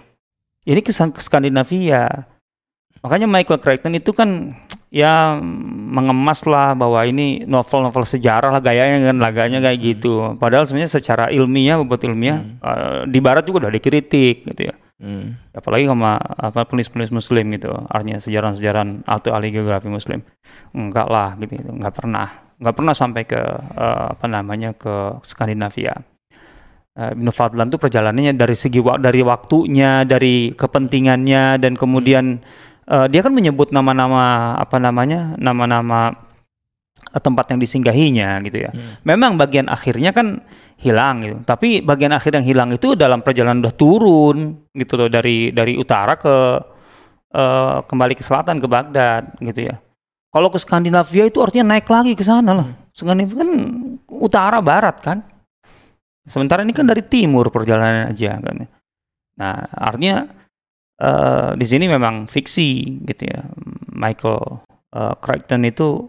Ini 0.62 0.80
ke, 0.86 0.94
San- 0.94 1.10
ke 1.10 1.18
Skandinavia. 1.18 2.30
Makanya 3.02 3.26
Michael 3.26 3.58
Crichton 3.58 3.98
itu 3.98 4.14
kan 4.14 4.54
ya 4.92 5.40
mengemas 5.92 6.44
lah 6.44 6.76
bahwa 6.76 7.00
ini 7.08 7.48
novel-novel 7.48 8.04
sejarah 8.04 8.52
lah 8.52 8.60
gayanya 8.60 9.10
kan 9.10 9.18
laganya 9.24 9.64
kayak 9.64 9.80
gitu. 9.80 10.36
Padahal 10.36 10.68
sebenarnya 10.68 11.00
secara 11.00 11.32
ilmiah, 11.32 11.80
bobot 11.80 12.04
ilmiah 12.04 12.44
Hmm. 12.44 12.60
eh, 12.60 13.02
di 13.08 13.24
Barat 13.24 13.48
juga 13.48 13.66
udah 13.66 13.74
dikritik 13.74 14.44
gitu 14.52 14.68
ya. 14.68 14.76
Hmm. 15.02 15.40
Apalagi 15.56 15.90
sama 15.90 16.20
apa 16.22 16.62
penulis-penulis 16.68 17.10
Muslim 17.10 17.50
gitu, 17.58 17.74
artinya 17.90 18.22
sejarah-sejarah 18.22 19.02
atau 19.10 19.34
ahli 19.34 19.50
geografi 19.50 19.90
Muslim. 19.90 20.22
Enggak 20.76 21.08
lah 21.10 21.34
gitu, 21.42 21.58
enggak 21.58 21.96
pernah, 21.98 22.28
enggak 22.62 22.76
pernah 22.78 22.94
sampai 22.94 23.24
ke 23.26 23.42
eh, 23.80 24.06
apa 24.14 24.26
namanya 24.30 24.76
ke 24.78 25.18
Skandinavia. 25.26 25.96
Eh, 26.92 27.16
Ibnu 27.16 27.32
Fadlan 27.32 27.72
tuh 27.72 27.80
perjalanannya 27.80 28.36
dari 28.36 28.54
segi 28.54 28.84
wa- 28.84 29.00
dari 29.00 29.24
waktunya, 29.24 30.04
dari 30.04 30.52
kepentingannya 30.54 31.58
dan 31.58 31.74
kemudian 31.80 32.44
eh, 32.88 33.08
dia 33.12 33.22
kan 33.22 33.34
menyebut 33.34 33.70
nama-nama 33.70 34.56
apa 34.58 34.78
namanya 34.78 35.36
nama-nama 35.38 36.16
eh, 37.14 37.22
tempat 37.22 37.54
yang 37.54 37.60
disinggahinya 37.62 38.40
gitu 38.48 38.66
ya. 38.66 38.72
Hmm. 38.72 39.02
Memang 39.06 39.38
bagian 39.38 39.68
akhirnya 39.70 40.16
kan 40.16 40.42
hilang 40.82 41.22
gitu. 41.22 41.38
Tapi 41.46 41.86
bagian 41.86 42.14
akhir 42.16 42.42
yang 42.42 42.46
hilang 42.46 42.70
itu 42.74 42.98
dalam 42.98 43.22
perjalanan 43.22 43.62
udah 43.62 43.76
turun 43.76 44.38
gitu 44.74 44.98
loh 44.98 45.10
dari 45.10 45.54
dari 45.54 45.78
utara 45.78 46.18
ke 46.18 46.36
eh, 47.36 47.78
kembali 47.86 48.14
ke 48.18 48.24
selatan 48.26 48.58
ke 48.58 48.68
Baghdad 48.70 49.38
gitu 49.42 49.70
ya. 49.70 49.76
Kalau 50.32 50.48
ke 50.48 50.58
Skandinavia 50.64 51.28
itu 51.28 51.44
artinya 51.44 51.76
naik 51.76 51.92
lagi 51.92 52.16
ke 52.16 52.24
sana 52.24 52.56
lah. 52.56 52.68
Skandinavia 52.96 53.44
kan 53.44 53.52
utara 54.08 54.64
barat 54.64 54.98
kan. 55.04 55.20
Sementara 56.24 56.64
ini 56.64 56.72
kan 56.72 56.88
dari 56.88 57.04
timur 57.04 57.52
perjalanan 57.52 58.14
aja 58.14 58.40
kan. 58.40 58.64
Nah, 59.42 59.56
artinya 59.74 60.30
eh, 61.02 61.50
di 61.58 61.66
sini 61.66 61.90
memang 61.90 62.30
fiksi 62.30 63.02
gitu 63.10 63.26
ya. 63.26 63.42
Michael 63.92 64.62
eh, 64.94 65.16
Crichton 65.18 65.66
itu 65.66 66.06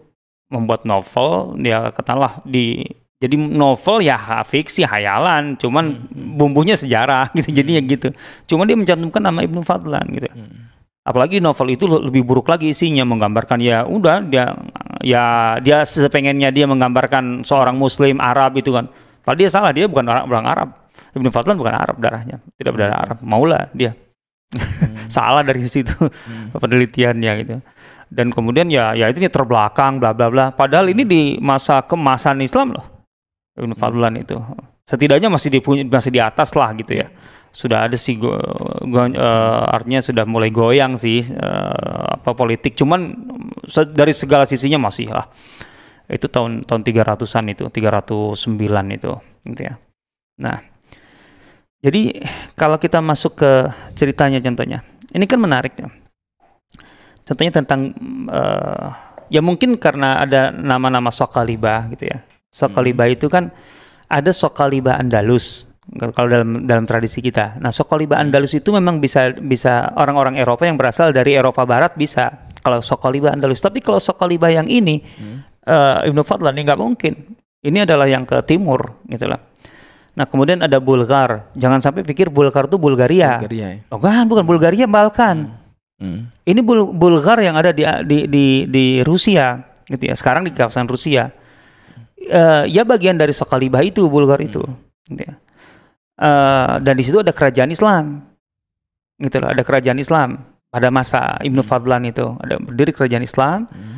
membuat 0.53 0.85
novel, 0.85 1.57
dia 1.57 1.89
katakanlah 1.89 2.45
di 2.45 2.85
jadi 3.23 3.39
novel 3.39 4.03
ya 4.03 4.19
ha- 4.19 4.43
fiksi 4.43 4.83
hayalan, 4.83 5.55
cuman 5.55 6.11
bumbunya 6.11 6.75
sejarah 6.75 7.31
gitu. 7.37 7.49
Jadinya 7.55 7.81
gitu. 7.81 8.11
Cuman 8.51 8.67
dia 8.67 8.75
mencantumkan 8.75 9.23
nama 9.23 9.39
Ibnu 9.41 9.63
Fadlan 9.63 10.05
gitu. 10.11 10.27
Hmm. 10.27 10.69
Apalagi 11.07 11.39
novel 11.39 11.75
itu 11.75 11.87
le- 11.87 12.11
lebih 12.11 12.27
buruk 12.27 12.51
lagi 12.51 12.71
isinya 12.75 13.03
menggambarkan 13.07 13.59
ya 13.59 13.83
udah 13.87 14.23
dia 14.23 14.55
ya 15.03 15.55
dia 15.59 15.83
sepengennya 15.83 16.51
dia 16.51 16.67
menggambarkan 16.67 17.47
seorang 17.47 17.79
muslim 17.79 18.19
Arab 18.19 18.59
itu 18.59 18.75
kan. 18.75 18.91
Padahal 19.23 19.39
dia 19.39 19.49
salah, 19.51 19.71
dia 19.71 19.87
bukan 19.87 20.03
orang, 20.03 20.27
orang 20.27 20.45
Arab. 20.47 20.69
Ibnu 21.15 21.31
Fadlan 21.31 21.55
bukan 21.55 21.71
Arab 21.79 21.95
darahnya, 22.03 22.43
tidak 22.59 22.75
berdarah 22.75 22.97
Arab. 22.99 23.17
Maulah 23.23 23.71
dia. 23.71 23.95
Hmm. 24.53 25.09
Salah 25.09 25.41
dari 25.41 25.65
situ 25.65 25.93
hmm. 25.93 26.57
penelitiannya 26.57 27.31
gitu. 27.45 27.55
Dan 28.13 28.29
kemudian 28.29 28.69
ya 28.69 28.93
ya 28.93 29.09
itu 29.09 29.21
terbelakang 29.27 29.97
bla 29.97 30.13
bla 30.13 30.29
bla. 30.29 30.45
Padahal 30.53 30.93
ini 30.93 31.03
di 31.03 31.21
masa 31.41 31.81
kemasan 31.83 32.41
Islam 32.45 32.77
loh. 32.77 32.85
Ibnu 33.57 33.73
Fadlan 33.77 34.17
itu. 34.21 34.37
Setidaknya 34.85 35.29
masih 35.31 35.49
di 35.53 35.59
masih 35.89 36.11
di 36.13 36.21
atas 36.21 36.53
lah 36.53 36.73
gitu 36.77 36.97
ya. 37.01 37.09
Sudah 37.53 37.85
ada 37.85 37.93
sih 37.93 38.17
go, 38.17 38.33
go, 38.89 38.99
uh, 39.05 39.69
artinya 39.69 40.01
sudah 40.01 40.25
mulai 40.25 40.49
goyang 40.49 40.97
sih 40.97 41.21
uh, 41.21 42.17
apa 42.17 42.33
politik 42.33 42.73
cuman 42.73 43.13
dari 43.93 44.09
segala 44.09 44.49
sisinya 44.49 44.89
masih 44.89 45.13
lah 45.13 45.29
itu 46.11 46.27
tahun 46.27 46.67
tahun 46.67 46.81
300-an 46.83 47.45
itu 47.51 47.63
309 47.67 48.97
itu 48.97 49.11
gitu 49.47 49.61
ya 49.61 49.73
nah 50.39 50.59
jadi 51.83 52.23
kalau 52.55 52.79
kita 52.79 53.03
masuk 53.03 53.35
ke 53.37 53.51
ceritanya 53.93 54.39
contohnya 54.39 54.79
ini 55.11 55.27
kan 55.27 55.39
menarik 55.39 55.75
ya 55.75 55.91
contohnya 57.27 57.59
tentang 57.59 57.91
uh, 58.31 58.87
ya 59.27 59.43
mungkin 59.43 59.75
karena 59.75 60.23
ada 60.23 60.49
nama-nama 60.49 61.11
Sokaliba 61.11 61.91
gitu 61.91 62.07
ya 62.07 62.23
Sokaliba 62.49 63.05
hmm. 63.05 63.13
itu 63.19 63.27
kan 63.27 63.51
ada 64.07 64.31
Sokaliba 64.31 64.95
Andalus 64.95 65.67
kalau 66.15 66.31
dalam 66.31 66.63
dalam 66.63 66.87
tradisi 66.87 67.19
kita. 67.19 67.59
Nah, 67.59 67.67
Sokoliba 67.75 68.15
hmm. 68.15 68.23
Andalus 68.23 68.55
itu 68.55 68.71
memang 68.71 69.03
bisa 69.03 69.35
bisa 69.35 69.91
orang-orang 69.99 70.39
Eropa 70.39 70.63
yang 70.63 70.79
berasal 70.79 71.11
dari 71.11 71.35
Eropa 71.35 71.67
Barat 71.67 71.99
bisa. 71.99 72.47
Kalau 72.63 72.79
Sokoliba 72.79 73.35
Andalus, 73.35 73.59
tapi 73.59 73.83
kalau 73.83 73.99
Sokoliba 73.99 74.47
yang 74.47 74.63
ini 74.71 75.03
hmm 75.03 75.53
uh, 75.67 76.07
Ibnu 76.07 76.21
Fadlan 76.23 76.55
ini 76.55 76.63
nggak 76.67 76.79
mungkin. 76.81 77.13
Ini 77.63 77.87
adalah 77.87 78.07
yang 78.11 78.27
ke 78.27 78.43
timur, 78.43 78.99
gitu 79.07 79.23
lah. 79.23 79.39
Nah 80.13 80.25
kemudian 80.29 80.61
ada 80.61 80.77
Bulgar. 80.77 81.49
Jangan 81.57 81.81
sampai 81.81 82.05
pikir 82.05 82.29
Bulgar 82.29 82.69
itu 82.69 82.77
Bulgaria. 82.77 83.41
Bulgaria 83.41 83.67
ya? 83.73 83.79
Oh 83.89 83.99
kan, 83.99 84.29
bukan 84.29 84.45
Bulgaria, 84.45 84.85
Balkan. 84.85 85.49
Hmm. 85.97 86.01
Hmm. 86.03 86.19
Ini 86.45 86.59
Bul 86.61 86.93
Bulgar 86.93 87.41
yang 87.41 87.57
ada 87.57 87.73
di, 87.73 87.85
di 88.05 88.29
di 88.29 88.45
di 88.69 88.85
Rusia, 89.01 89.61
gitu 89.89 90.03
ya. 90.03 90.13
Sekarang 90.17 90.45
di 90.45 90.51
kawasan 90.53 90.85
Rusia. 90.89 91.33
Uh, 92.23 92.63
ya 92.71 92.87
bagian 92.87 93.19
dari 93.19 93.35
Sokalibah 93.35 93.83
itu 93.83 94.07
Bulgar 94.07 94.39
itu, 94.39 94.63
hmm. 94.63 95.11
gitu 95.11 95.21
ya. 95.27 95.33
Uh, 96.13 96.79
dan 96.79 96.93
di 96.95 97.03
situ 97.03 97.19
ada 97.19 97.33
kerajaan 97.35 97.73
Islam, 97.73 98.23
gitu 99.19 99.43
loh. 99.43 99.49
Ada 99.51 99.65
kerajaan 99.65 99.99
Islam 99.99 100.39
pada 100.71 100.87
masa 100.93 101.35
Ibnu 101.43 101.61
hmm. 101.61 101.69
Fadlan 101.69 102.03
itu 102.07 102.25
ada 102.39 102.55
berdiri 102.61 102.95
kerajaan 102.95 103.25
Islam. 103.25 103.67
Hmm 103.67 103.93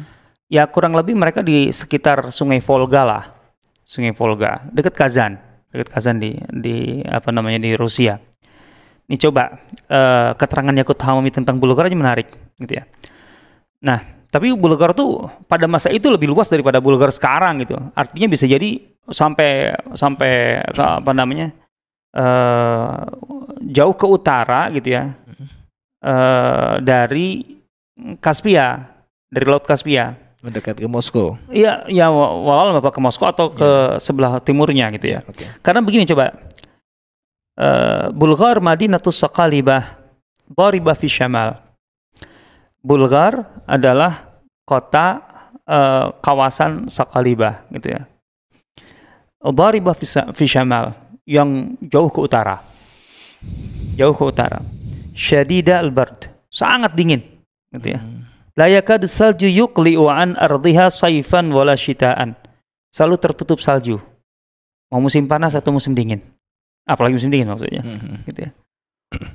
ya 0.49 0.65
kurang 0.69 0.93
lebih 0.93 1.17
mereka 1.17 1.41
di 1.41 1.69
sekitar 1.73 2.29
Sungai 2.29 2.61
Volga 2.61 3.01
lah, 3.05 3.23
Sungai 3.85 4.13
Volga, 4.13 4.61
dekat 4.69 4.93
Kazan, 4.93 5.37
dekat 5.75 5.91
Kazan 5.91 6.17
di 6.23 6.39
di 6.49 7.03
apa 7.03 7.29
namanya 7.35 7.59
di 7.59 7.75
Rusia. 7.75 8.15
Ini 9.05 9.21
coba 9.21 9.61
uh, 9.91 10.33
keterangan 10.33 10.73
Yakut 10.73 10.97
Hamami 11.03 11.29
tentang 11.29 11.61
Bulgar 11.61 11.85
aja 11.85 11.93
menarik, 11.93 12.31
gitu 12.57 12.81
ya. 12.81 12.89
Nah, 13.85 14.01
tapi 14.33 14.49
Bulgar 14.57 14.97
tuh 14.97 15.29
pada 15.45 15.69
masa 15.69 15.93
itu 15.93 16.09
lebih 16.09 16.25
luas 16.25 16.49
daripada 16.49 16.81
Bulgar 16.81 17.13
sekarang 17.13 17.61
gitu. 17.61 17.77
Artinya 17.93 18.27
bisa 18.27 18.49
jadi 18.49 18.81
sampai 19.05 19.77
sampai 19.93 20.65
ke, 20.73 20.81
apa 20.81 21.11
namanya 21.13 21.53
uh, 22.17 23.05
jauh 23.61 23.93
ke 23.93 24.05
utara 24.09 24.73
gitu 24.73 24.97
ya 24.97 25.13
uh, 26.01 26.81
dari 26.81 27.55
Kaspia, 28.17 28.91
dari 29.29 29.45
Laut 29.47 29.63
Kaspia 29.63 30.24
mendekat 30.45 30.77
ke 30.77 30.85
Moskow. 30.85 31.41
Iya, 31.49 31.89
ya 31.89 32.13
walau 32.13 32.77
bapak 32.77 32.93
ke 32.93 33.01
Moskow 33.01 33.25
atau 33.25 33.49
ke 33.49 33.65
ya. 33.65 33.97
sebelah 33.97 34.37
timurnya 34.37 34.93
gitu 34.93 35.17
ya. 35.17 35.19
Okay. 35.25 35.49
Karena 35.65 35.81
begini 35.81 36.05
coba, 36.05 36.37
uh, 37.57 38.13
Bulgar 38.13 38.61
Madinatus 38.61 39.17
Sakalibah, 39.17 39.97
Dariba 40.45 40.93
fi 40.93 41.09
Syamal. 41.09 41.57
Bulgar 42.85 43.65
adalah 43.65 44.45
kota 44.61 45.25
uh, 45.65 46.13
kawasan 46.21 46.85
Sakalibah 46.93 47.65
gitu 47.73 47.97
ya. 47.97 48.05
Dariba 49.41 49.97
fi 50.29 50.45
Syamal 50.45 50.93
yang 51.25 51.73
jauh 51.81 52.13
ke 52.13 52.21
utara. 52.21 52.61
Jauh 53.97 54.13
ke 54.13 54.21
utara. 54.21 54.61
Syadida 55.17 55.81
al-bard, 55.81 56.29
sangat 56.53 56.93
dingin 56.93 57.23
gitu 57.73 57.97
ya. 57.97 58.01
Hmm 58.03 58.34
La 58.55 58.71
yakad 58.71 59.03
salju 59.07 59.51
yuqli'u 59.51 60.07
an 60.07 60.39
ardhiha 60.39 60.87
saifan 60.87 61.51
wala 61.51 61.75
shitaan. 61.75 62.39
Selalu 62.91 63.15
tertutup 63.19 63.59
salju. 63.59 63.99
Mau 64.91 65.03
musim 65.03 65.27
panas 65.27 65.51
atau 65.51 65.75
musim 65.75 65.91
dingin. 65.91 66.23
Apalagi 66.87 67.19
musim 67.19 67.27
dingin 67.27 67.51
maksudnya. 67.51 67.83
Mm 67.83 67.97
-hmm. 67.99 68.17
Gitu 68.31 68.39
ya. 68.47 68.51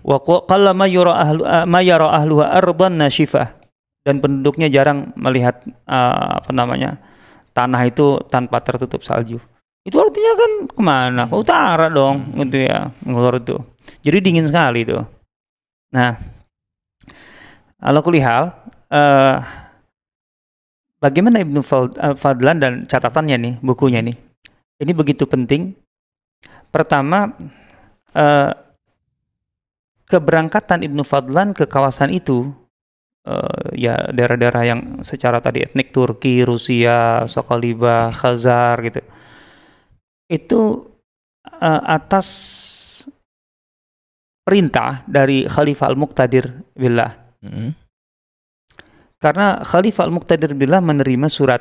Wa 0.01 0.17
qalla 0.25 0.73
ma 0.73 0.89
yara 0.89 1.13
ahlu 1.21 1.43
ma 1.69 1.81
yara 1.85 2.09
ahluha 2.17 2.49
ardan 2.57 2.97
nashifah. 2.97 3.61
Dan 4.01 4.25
penduduknya 4.25 4.73
jarang 4.73 5.13
melihat 5.13 5.61
uh, 5.85 6.41
apa 6.41 6.51
namanya? 6.57 6.97
tanah 7.53 7.83
itu 7.87 8.23
tanpa 8.31 8.63
tertutup 8.63 9.03
salju. 9.03 9.39
Itu 9.85 9.97
artinya 9.97 10.33
kan 10.37 10.51
ke 10.69 10.81
mana? 10.81 11.23
Ke 11.27 11.37
utara 11.37 11.89
dong, 11.89 12.33
hmm. 12.33 12.37
gitu 12.47 12.57
ya, 12.69 12.93
ngeluar 13.05 13.41
itu. 13.41 13.57
Jadi 14.05 14.19
dingin 14.21 14.47
sekali 14.47 14.85
itu. 14.85 14.97
Nah, 15.91 16.21
kalau 17.81 18.01
kulihal, 18.05 18.53
uh, 18.91 19.39
bagaimana 21.01 21.41
Ibnu 21.41 21.61
eh, 21.65 22.15
Fadlan 22.15 22.59
dan 22.61 22.73
catatannya 22.85 23.37
nih, 23.41 23.55
bukunya 23.65 24.05
nih. 24.05 24.15
Ini 24.81 24.93
begitu 24.93 25.25
penting. 25.25 25.75
Pertama, 26.71 27.35
uh, 28.15 28.51
keberangkatan 30.07 30.87
Ibnu 30.87 31.03
Fadlan 31.03 31.55
ke 31.55 31.67
kawasan 31.67 32.15
itu, 32.15 32.51
uh, 33.27 33.75
ya 33.75 34.11
daerah-daerah 34.15 34.63
yang 34.67 34.81
secara 35.03 35.43
tadi 35.43 35.67
etnik 35.67 35.91
Turki, 35.91 36.47
Rusia, 36.47 37.27
Sokoliba, 37.27 38.15
Khazar 38.15 38.79
gitu, 38.87 39.01
itu 40.31 40.61
uh, 41.59 41.83
atas 41.85 42.29
perintah 44.47 45.03
dari 45.07 45.45
Khalifah 45.47 45.91
Al-Muqtadir 45.91 46.47
billah. 46.75 47.15
Mm 47.43 47.51
-hmm. 47.51 47.90
Karena 49.21 49.61
Khalifah 49.61 50.09
Al-Muqtadir 50.09 50.57
Billah 50.57 50.81
menerima 50.81 51.29
surat 51.29 51.61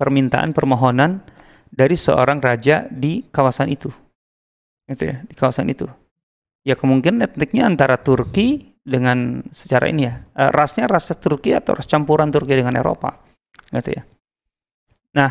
permintaan 0.00 0.56
permohonan 0.56 1.20
dari 1.68 2.00
seorang 2.00 2.40
raja 2.40 2.88
di 2.88 3.28
kawasan 3.28 3.68
itu. 3.68 3.92
Itu 4.88 5.04
ya, 5.04 5.20
di 5.20 5.36
kawasan 5.36 5.68
itu. 5.68 5.84
Ya 6.64 6.80
kemungkinan 6.80 7.28
etniknya 7.28 7.68
antara 7.68 8.00
Turki 8.00 8.72
dengan 8.80 9.44
secara 9.52 9.92
ini 9.92 10.08
ya, 10.08 10.24
uh, 10.32 10.48
rasnya 10.48 10.88
ras 10.88 11.12
Turki 11.20 11.52
atau 11.52 11.76
ras 11.76 11.84
campuran 11.84 12.32
Turki 12.32 12.56
dengan 12.56 12.72
Eropa. 12.72 13.20
Gitu 13.68 14.00
ya. 14.00 14.02
Nah, 15.12 15.30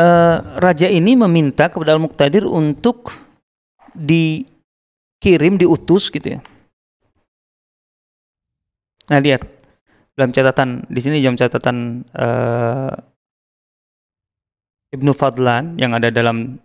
uh, 0.00 0.36
raja 0.56 0.88
ini 0.88 1.12
meminta 1.12 1.68
kepada 1.68 1.92
Al-Muqtadir 1.92 2.48
untuk 2.48 3.12
dikirim, 3.92 5.60
diutus 5.60 6.08
gitu 6.08 6.40
ya 6.40 6.40
Nah 9.10 9.18
lihat 9.18 9.42
dalam 10.14 10.30
catatan 10.30 10.86
di 10.86 11.00
sini 11.02 11.18
jam 11.18 11.34
catatan 11.34 12.06
uh, 12.14 12.94
Ibnu 14.94 15.10
Fadlan 15.14 15.74
yang 15.78 15.94
ada 15.98 16.14
dalam 16.14 16.62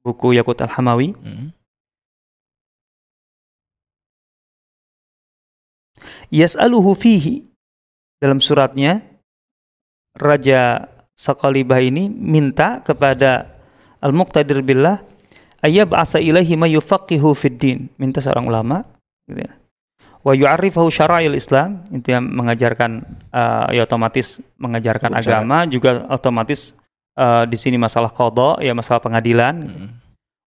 buku 0.00 0.36
Yakut 0.36 0.56
Al-Hamawi. 0.64 1.12
Hmm. 1.20 1.52
Yas'aluhu 6.28 6.92
fihi 6.92 7.44
dalam 8.20 8.40
suratnya 8.40 9.00
Raja 10.16 10.88
Sakalibah 11.18 11.80
ini 11.80 12.08
minta 12.08 12.84
kepada 12.84 13.58
Al-Muqtadir 13.98 14.60
billah 14.62 15.02
ayyab 15.64 15.96
asa 15.96 16.20
ilahi 16.20 16.54
ma 16.54 16.68
yufaqihu 16.68 17.32
fid 17.32 17.56
din. 17.60 17.78
Minta 17.96 18.20
seorang 18.20 18.46
ulama 18.46 18.84
gitu 19.26 19.44
ya 19.44 19.57
wa 20.28 20.36
yu'arrifahu 20.36 20.92
syara'il 20.92 21.32
Islam 21.32 21.80
itu 21.88 22.12
yang 22.12 22.28
mengajarkan 22.28 23.00
uh, 23.32 23.72
ya 23.72 23.88
otomatis 23.88 24.44
mengajarkan 24.60 25.16
Hukum 25.16 25.20
agama 25.24 25.64
syara. 25.64 25.72
juga 25.72 25.90
otomatis 26.12 26.76
uh, 27.16 27.48
di 27.48 27.56
sini 27.56 27.80
masalah 27.80 28.12
qada 28.12 28.60
ya 28.60 28.76
masalah 28.76 29.00
pengadilan 29.00 29.64
gitu. 29.64 29.78
hmm. 29.80 29.90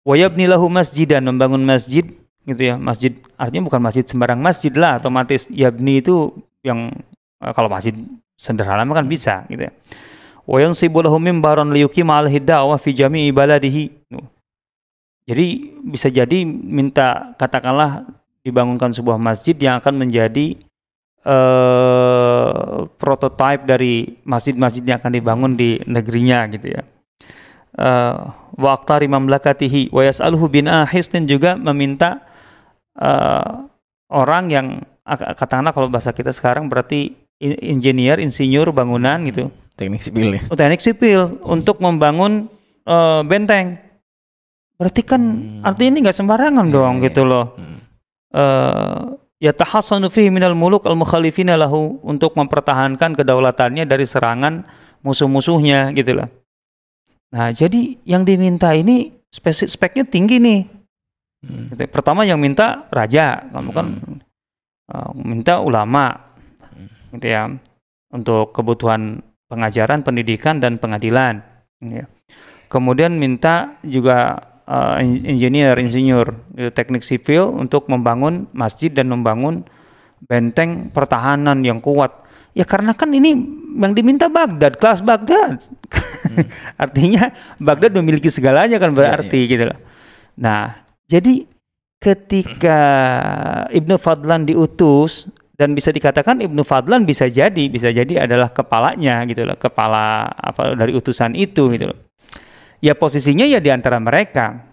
wa 0.05 0.15
yabni 0.21 0.45
lahu 0.45 0.69
masjidan 0.69 1.25
membangun 1.25 1.65
masjid 1.65 2.05
gitu 2.45 2.61
ya 2.61 2.77
masjid 2.77 3.17
artinya 3.41 3.73
bukan 3.73 3.81
masjid 3.81 4.05
sembarang 4.05 4.37
masjid 4.37 4.73
lah 4.77 5.01
otomatis 5.01 5.49
yabni 5.49 6.05
itu 6.05 6.29
yang 6.61 6.93
uh, 7.41 7.53
kalau 7.57 7.73
masjid 7.73 7.97
sederhana 8.37 8.85
kan 8.85 9.09
hmm. 9.09 9.13
bisa 9.17 9.49
gitu 9.49 9.65
ya 9.65 9.73
wa 10.45 10.59
yansibu 10.61 11.01
lahu 11.01 11.17
mimbaran 11.17 11.73
liyuqima 11.73 12.21
alaihi 12.21 12.43
da'wah 12.45 12.77
fi 12.77 12.93
jami'i 12.93 13.33
baladihi 13.33 14.13
jadi 15.25 15.47
bisa 15.89 16.13
jadi 16.13 16.43
minta 16.45 17.33
katakanlah 17.39 18.20
dibangunkan 18.41 18.93
sebuah 18.93 19.21
masjid 19.21 19.57
yang 19.57 19.81
akan 19.81 20.01
menjadi 20.01 20.57
uh, 21.29 22.89
prototipe 22.97 23.69
dari 23.69 24.21
masjid-masjid 24.25 24.85
yang 24.85 24.99
akan 25.01 25.13
dibangun 25.13 25.53
di 25.57 25.81
negerinya 25.85 26.49
gitu 26.49 26.73
ya. 26.73 26.83
uh, 27.79 28.33
wa 28.61 28.71
aqtari 28.77 29.07
mamlakatihi 29.07 29.93
wa 29.95 30.03
yas'aluhu 30.05 30.51
bin 30.51 30.67
hisnin 30.91 31.25
juga 31.25 31.57
meminta 31.57 32.21
uh, 32.99 33.65
orang 34.11 34.45
yang 34.51 34.67
katakanlah 35.07 35.73
kalau 35.73 35.89
bahasa 35.89 36.11
kita 36.13 36.35
sekarang 36.35 36.67
berarti 36.69 37.15
engineer, 37.41 38.21
insinyur 38.21 38.69
bangunan 38.71 39.17
gitu. 39.27 39.49
Teknik 39.75 40.05
sipil 40.05 40.29
ya. 40.37 40.41
Oh, 40.53 40.57
teknik 40.59 40.83
sipil 40.85 41.41
untuk 41.41 41.81
membangun 41.81 42.53
uh, 42.85 43.25
benteng. 43.25 43.81
Berarti 44.77 45.01
kan 45.05 45.21
hmm. 45.21 45.65
artinya 45.65 45.89
ini 45.97 45.99
nggak 46.05 46.19
sembarangan 46.21 46.67
yeah, 46.69 46.75
dong 46.77 46.95
yeah. 47.01 47.05
gitu 47.09 47.23
loh. 47.25 47.57
Hmm. 47.57 47.79
Uh, 48.31 49.19
ya 49.43 49.51
tahassanu 49.51 50.07
fihi 50.07 50.31
minal 50.31 50.55
muluk 50.55 50.87
al 50.87 50.95
mukhalifina 50.95 51.59
lahu 51.59 51.99
untuk 52.07 52.39
mempertahankan 52.39 53.19
kedaulatannya 53.19 53.83
dari 53.83 54.07
serangan 54.07 54.63
musuh-musuhnya 55.03 55.91
gitu 55.99 56.15
loh. 56.23 56.29
Nah, 57.31 57.51
jadi 57.51 57.99
yang 58.07 58.23
diminta 58.27 58.75
ini 58.75 59.11
spek 59.31 59.67
speknya 59.67 60.05
tinggi 60.07 60.39
nih. 60.43 60.61
Hmm. 61.47 61.73
Gitu. 61.73 61.89
Pertama 61.89 62.27
yang 62.27 62.43
minta 62.43 62.87
raja, 62.91 63.47
kamu 63.49 63.71
kan 63.73 63.87
uh, 64.93 65.11
minta 65.15 65.63
ulama, 65.63 66.31
hmm. 66.75 67.17
gitu 67.17 67.27
ya, 67.31 67.49
untuk 68.13 68.53
kebutuhan 68.53 69.23
pengajaran, 69.47 70.03
pendidikan 70.03 70.59
dan 70.59 70.77
pengadilan. 70.77 71.41
Gitu 71.81 72.05
ya. 72.05 72.07
Kemudian 72.71 73.19
minta 73.19 73.79
juga 73.83 74.50
uh, 74.71 74.97
engineer, 75.03 75.75
insinyur, 75.83 76.39
gitu, 76.55 76.71
teknik 76.71 77.03
sipil 77.03 77.51
untuk 77.51 77.91
membangun 77.91 78.47
masjid 78.55 78.89
dan 78.95 79.11
membangun 79.11 79.67
benteng 80.31 80.95
pertahanan 80.95 81.59
yang 81.67 81.83
kuat. 81.83 82.31
Ya 82.55 82.67
karena 82.67 82.95
kan 82.95 83.11
ini 83.11 83.35
yang 83.79 83.95
diminta 83.95 84.31
Baghdad, 84.31 84.79
kelas 84.79 85.03
Baghdad. 85.03 85.59
Hmm. 85.59 86.47
Artinya 86.87 87.35
Baghdad 87.59 87.95
memiliki 87.99 88.31
segalanya 88.31 88.79
kan 88.79 88.95
berarti 88.95 89.47
ya, 89.47 89.47
ya. 89.47 89.51
gitu 89.51 89.65
loh. 89.71 89.79
Nah, 90.41 90.63
jadi 91.07 91.47
ketika 92.01 92.81
Ibnu 93.71 94.01
Fadlan 94.01 94.49
diutus 94.49 95.29
dan 95.55 95.77
bisa 95.77 95.93
dikatakan 95.93 96.41
Ibnu 96.41 96.65
Fadlan 96.65 97.05
bisa 97.05 97.29
jadi 97.29 97.69
bisa 97.69 97.93
jadi 97.93 98.25
adalah 98.25 98.51
kepalanya 98.51 99.23
gitu 99.29 99.47
loh, 99.47 99.55
kepala 99.55 100.27
apa 100.33 100.75
dari 100.75 100.97
utusan 100.97 101.39
itu 101.39 101.71
gitu 101.71 101.93
loh. 101.95 102.10
Ya 102.81 102.97
posisinya 102.97 103.45
ya 103.45 103.61
di 103.61 103.69
antara 103.69 104.01
mereka. 104.01 104.73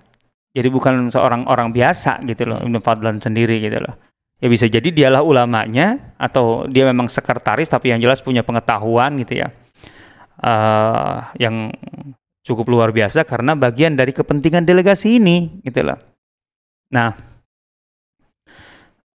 Jadi 0.56 0.68
bukan 0.74 1.14
seorang 1.14 1.46
orang 1.46 1.70
biasa 1.70 2.24
gitu 2.26 2.50
loh 2.50 2.58
Ibnu 2.64 2.82
Fadlan 2.82 3.22
sendiri 3.22 3.62
gitu 3.62 3.78
loh. 3.84 3.94
Ya 4.42 4.48
bisa 4.50 4.66
jadi 4.66 4.90
dialah 4.90 5.22
ulamanya 5.22 6.16
atau 6.18 6.66
dia 6.66 6.88
memang 6.88 7.12
sekretaris 7.12 7.70
tapi 7.70 7.94
yang 7.94 8.02
jelas 8.02 8.24
punya 8.24 8.42
pengetahuan 8.42 9.20
gitu 9.22 9.44
ya. 9.44 9.54
Uh, 10.38 11.26
yang 11.42 11.74
cukup 12.46 12.70
luar 12.70 12.90
biasa 12.94 13.26
karena 13.26 13.58
bagian 13.58 13.98
dari 13.98 14.16
kepentingan 14.16 14.64
delegasi 14.64 15.20
ini 15.20 15.62
gitu 15.66 15.84
loh. 15.84 16.00
Nah, 16.94 17.12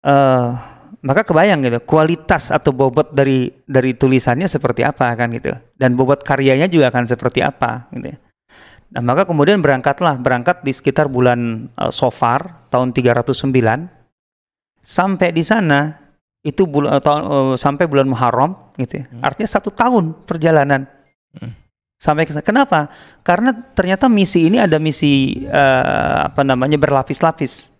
uh, 0.08 0.50
maka 1.00 1.22
kebayang 1.24 1.64
gitu 1.64 1.80
kualitas 1.88 2.52
atau 2.52 2.76
bobot 2.76 3.16
dari 3.16 3.48
dari 3.64 3.96
tulisannya 3.96 4.50
seperti 4.52 4.84
apa 4.84 5.08
kan 5.16 5.32
gitu 5.32 5.56
dan 5.80 5.96
bobot 5.96 6.24
karyanya 6.28 6.68
juga 6.68 6.92
akan 6.92 7.08
seperti 7.08 7.40
apa 7.40 7.88
gitu. 7.96 8.16
Nah, 8.90 9.06
maka 9.06 9.30
kemudian 9.30 9.62
berangkatlah 9.62 10.18
berangkat 10.18 10.66
di 10.66 10.74
sekitar 10.74 11.06
bulan 11.06 11.70
uh, 11.78 11.94
Sofar 11.94 12.66
tahun 12.74 12.90
309 12.90 13.54
sampai 14.82 15.30
di 15.30 15.46
sana 15.46 16.10
itu 16.42 16.66
bulan 16.66 16.98
uh, 16.98 17.04
uh, 17.04 17.54
sampai 17.54 17.86
bulan 17.86 18.10
Muharram 18.10 18.58
gitu 18.82 19.04
ya. 19.04 19.06
Hmm. 19.06 19.22
Artinya 19.22 19.50
satu 19.50 19.70
tahun 19.70 20.26
perjalanan. 20.26 20.90
Hmm. 21.38 21.54
Sampai 22.00 22.24
ke 22.24 22.34
Kenapa? 22.40 22.88
Karena 23.28 23.52
ternyata 23.52 24.08
misi 24.08 24.48
ini 24.48 24.58
ada 24.58 24.80
misi 24.80 25.44
uh, 25.46 26.32
apa 26.32 26.42
namanya 26.48 26.80
berlapis-lapis. 26.80 27.76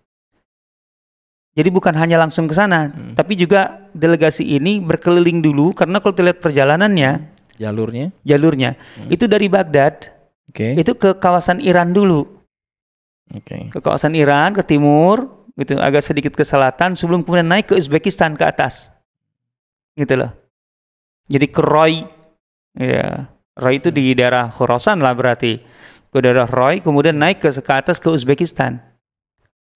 Jadi 1.50 1.66
bukan 1.72 1.96
hanya 1.98 2.20
langsung 2.22 2.46
ke 2.46 2.54
sana, 2.54 2.94
hmm. 2.94 3.18
tapi 3.18 3.34
juga 3.34 3.90
delegasi 3.90 4.46
ini 4.46 4.78
berkeliling 4.78 5.42
dulu 5.42 5.74
karena 5.74 5.98
kalau 5.98 6.14
dilihat 6.14 6.38
perjalanannya, 6.38 7.26
jalurnya, 7.58 8.14
jalurnya 8.22 8.78
hmm. 8.78 9.10
itu 9.10 9.26
dari 9.26 9.50
Baghdad, 9.50 10.19
okay. 10.50 10.74
itu 10.74 10.92
ke 10.98 11.16
kawasan 11.16 11.62
Iran 11.62 11.94
dulu, 11.94 12.26
okay. 13.30 13.70
ke 13.70 13.78
kawasan 13.78 14.18
Iran 14.18 14.52
ke 14.52 14.66
timur, 14.66 15.46
gitu 15.54 15.78
agak 15.78 16.02
sedikit 16.02 16.34
ke 16.34 16.42
selatan 16.42 16.98
sebelum 16.98 17.22
kemudian 17.22 17.46
naik 17.46 17.70
ke 17.70 17.74
Uzbekistan 17.78 18.34
ke 18.34 18.42
atas, 18.42 18.90
gitu 19.94 20.18
loh. 20.18 20.34
Jadi 21.30 21.46
ke 21.46 21.62
Roy, 21.62 22.02
ya 22.74 23.30
Roy 23.54 23.78
itu 23.78 23.94
di 23.94 24.10
daerah 24.18 24.50
Khorasan 24.50 24.98
lah 24.98 25.14
berarti. 25.14 25.62
Ke 26.10 26.18
daerah 26.18 26.50
Roy, 26.50 26.82
kemudian 26.82 27.14
naik 27.14 27.38
ke, 27.38 27.54
ke 27.54 27.70
atas 27.70 28.02
ke 28.02 28.10
Uzbekistan. 28.10 28.82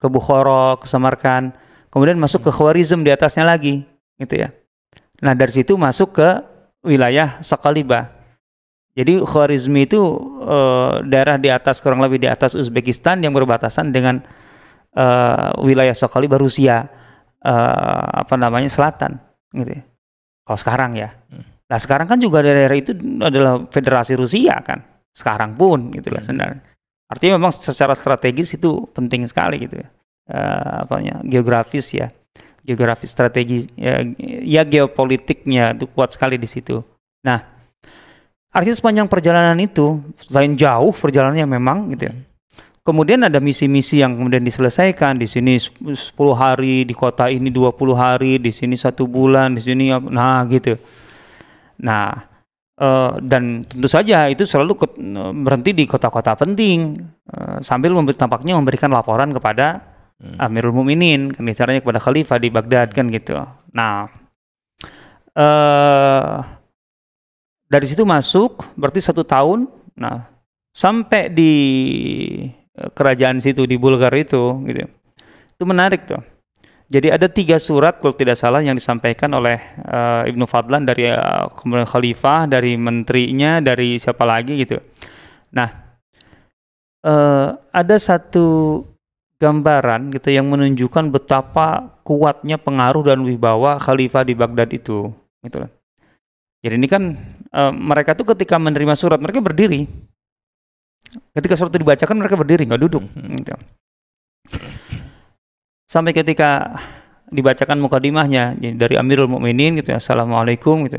Ke 0.03 0.11
Bukhara, 0.11 0.75
ke 0.83 0.91
Samarkand. 0.91 1.55
Kemudian 1.95 2.19
masuk 2.19 2.43
ke 2.43 2.51
Khwarizm 2.51 3.07
di 3.07 3.15
atasnya 3.15 3.47
lagi. 3.47 3.87
Gitu 4.19 4.43
ya. 4.43 4.51
Nah 5.23 5.39
dari 5.39 5.55
situ 5.55 5.79
masuk 5.79 6.19
ke 6.19 6.43
wilayah 6.83 7.39
Sakaliba. 7.39 8.14
Jadi 8.95 9.19
Khwarizm 9.19 9.75
itu 9.75 10.03
e, 10.39 10.59
daerah 11.11 11.35
di 11.35 11.51
atas 11.51 11.83
kurang 11.83 11.99
lebih 11.99 12.23
di 12.23 12.31
atas 12.31 12.55
Uzbekistan 12.55 13.19
yang 13.27 13.35
berbatasan 13.35 13.91
dengan 13.91 14.23
e, 14.95 15.07
wilayah 15.67 15.95
Sakaliba 15.95 16.39
Rusia 16.39 16.87
e, 17.43 17.55
apa 18.23 18.39
namanya 18.39 18.71
selatan 18.71 19.19
gitu 19.51 19.75
ya. 19.75 19.83
Kalau 20.47 20.59
sekarang 20.59 20.91
ya. 20.95 21.11
Hmm. 21.27 21.43
Nah 21.43 21.79
sekarang 21.83 22.07
kan 22.07 22.23
juga 22.23 22.39
daerah 22.45 22.77
itu 22.79 22.95
adalah 23.19 23.67
Federasi 23.67 24.15
Rusia 24.15 24.63
kan. 24.63 24.79
Sekarang 25.11 25.59
pun 25.59 25.91
gitu 25.91 26.15
lah 26.15 26.23
hmm. 26.23 26.29
sebenarnya. 26.31 26.63
Artinya 27.11 27.35
memang 27.37 27.51
secara 27.51 27.99
strategis 27.99 28.55
itu 28.55 28.87
penting 28.95 29.27
sekali 29.27 29.67
gitu 29.67 29.83
ya. 29.83 29.89
Uh, 30.25 30.89
apanya 30.89 31.21
geografis 31.21 31.93
ya 31.93 32.09
geografis 32.65 33.13
strategi 33.13 33.69
ya, 33.77 34.01
ya 34.41 34.65
geopolitiknya 34.65 35.77
itu 35.77 35.85
kuat 35.93 36.17
sekali 36.17 36.41
di 36.41 36.49
situ. 36.49 36.81
Nah, 37.21 37.54
artinya 38.55 38.77
sepanjang 38.79 39.07
perjalanan 39.11 39.59
itu 39.59 39.99
selain 40.23 40.55
jauh 40.55 40.95
perjalanannya 40.95 41.47
memang 41.51 41.91
gitu 41.93 42.09
ya. 42.09 42.15
Kemudian 42.85 43.25
ada 43.25 43.41
misi-misi 43.41 44.05
yang 44.05 44.13
kemudian 44.13 44.45
diselesaikan 44.45 45.17
di 45.17 45.25
sini 45.25 45.57
10 45.57 45.97
hari, 46.37 46.85
di 46.85 46.93
kota 46.93 47.33
ini 47.33 47.49
20 47.49 47.97
hari, 47.97 48.37
di 48.37 48.53
sini 48.53 48.77
satu 48.77 49.09
bulan, 49.09 49.57
di 49.57 49.63
sini 49.65 49.89
nah 50.13 50.45
gitu. 50.45 50.77
Nah, 51.81 52.13
uh, 52.77 53.17
dan 53.25 53.65
tentu 53.65 53.89
saja 53.89 54.29
itu 54.29 54.45
selalu 54.45 54.85
ke, 54.85 54.87
berhenti 55.33 55.73
di 55.73 55.89
kota-kota 55.89 56.37
penting 56.37 56.93
uh, 57.33 57.65
sambil 57.65 57.97
memberi, 57.97 58.21
tampaknya 58.21 58.53
memberikan 58.53 58.93
laporan 58.93 59.33
kepada 59.33 59.81
hmm. 60.21 60.37
Amirul 60.45 60.77
Mukminin 60.77 61.33
kan 61.33 61.49
caranya 61.57 61.81
kepada 61.81 62.05
khalifah 62.05 62.37
di 62.37 62.53
Baghdad 62.53 62.93
kan 62.93 63.09
gitu. 63.09 63.41
Nah, 63.73 64.13
uh, 65.41 66.37
dari 67.69 67.87
situ 67.89 68.05
masuk 68.05 68.65
berarti 68.77 69.01
satu 69.01 69.25
tahun. 69.25 69.69
Nah, 69.95 70.27
sampai 70.75 71.31
di 71.31 71.53
kerajaan 72.75 73.39
situ 73.39 73.65
di 73.65 73.79
Bulgar 73.79 74.11
itu 74.19 74.59
gitu. 74.67 74.85
Itu 75.55 75.65
menarik 75.65 76.07
tuh. 76.11 76.19
Jadi 76.85 77.09
ada 77.09 77.27
tiga 77.33 77.57
surat 77.57 77.97
kalau 77.99 78.13
tidak 78.13 78.37
salah 78.37 78.61
yang 78.61 78.77
disampaikan 78.77 79.33
oleh 79.33 79.57
uh, 79.89 80.29
Ibnu 80.29 80.45
Fadlan 80.45 80.85
dari 80.85 81.09
uh, 81.09 81.49
khalifah, 81.89 82.45
dari 82.45 82.77
menterinya, 82.77 83.59
dari 83.59 83.97
siapa 83.97 84.23
lagi 84.29 84.61
gitu. 84.61 84.77
Nah, 85.57 85.71
uh, 87.09 87.57
ada 87.73 87.97
satu 87.97 88.83
gambaran 89.41 90.13
gitu 90.13 90.29
yang 90.29 90.47
menunjukkan 90.47 91.09
betapa 91.09 91.99
kuatnya 92.05 92.61
pengaruh 92.61 93.03
dan 93.03 93.25
wibawa 93.25 93.81
khalifah 93.81 94.23
di 94.23 94.37
Baghdad 94.37 94.71
itu, 94.71 95.09
gitu. 95.41 95.65
Jadi 96.61 96.75
ini 96.79 96.89
kan 96.89 97.17
uh, 97.55 97.71
mereka 97.71 98.19
tuh 98.19 98.35
ketika 98.35 98.59
menerima 98.59 98.99
surat 98.99 99.23
mereka 99.23 99.39
berdiri. 99.39 99.87
Ketika 101.31 101.55
surat 101.55 101.71
itu 101.71 101.87
dibacakan 101.87 102.19
mereka 102.19 102.35
berdiri, 102.35 102.67
nggak 102.67 102.83
duduk. 102.83 103.07
Mm-hmm. 103.07 103.39
Gitu 103.39 103.55
sampai 105.95 106.11
ketika 106.11 106.75
dibacakan 107.31 107.79
mukadimahnya 107.79 108.59
dari 108.59 108.99
Amirul 108.99 109.31
Mukminin 109.31 109.79
gitu 109.79 109.95
ya, 109.95 110.03
Assalamualaikum 110.03 110.91
gitu. 110.91 110.99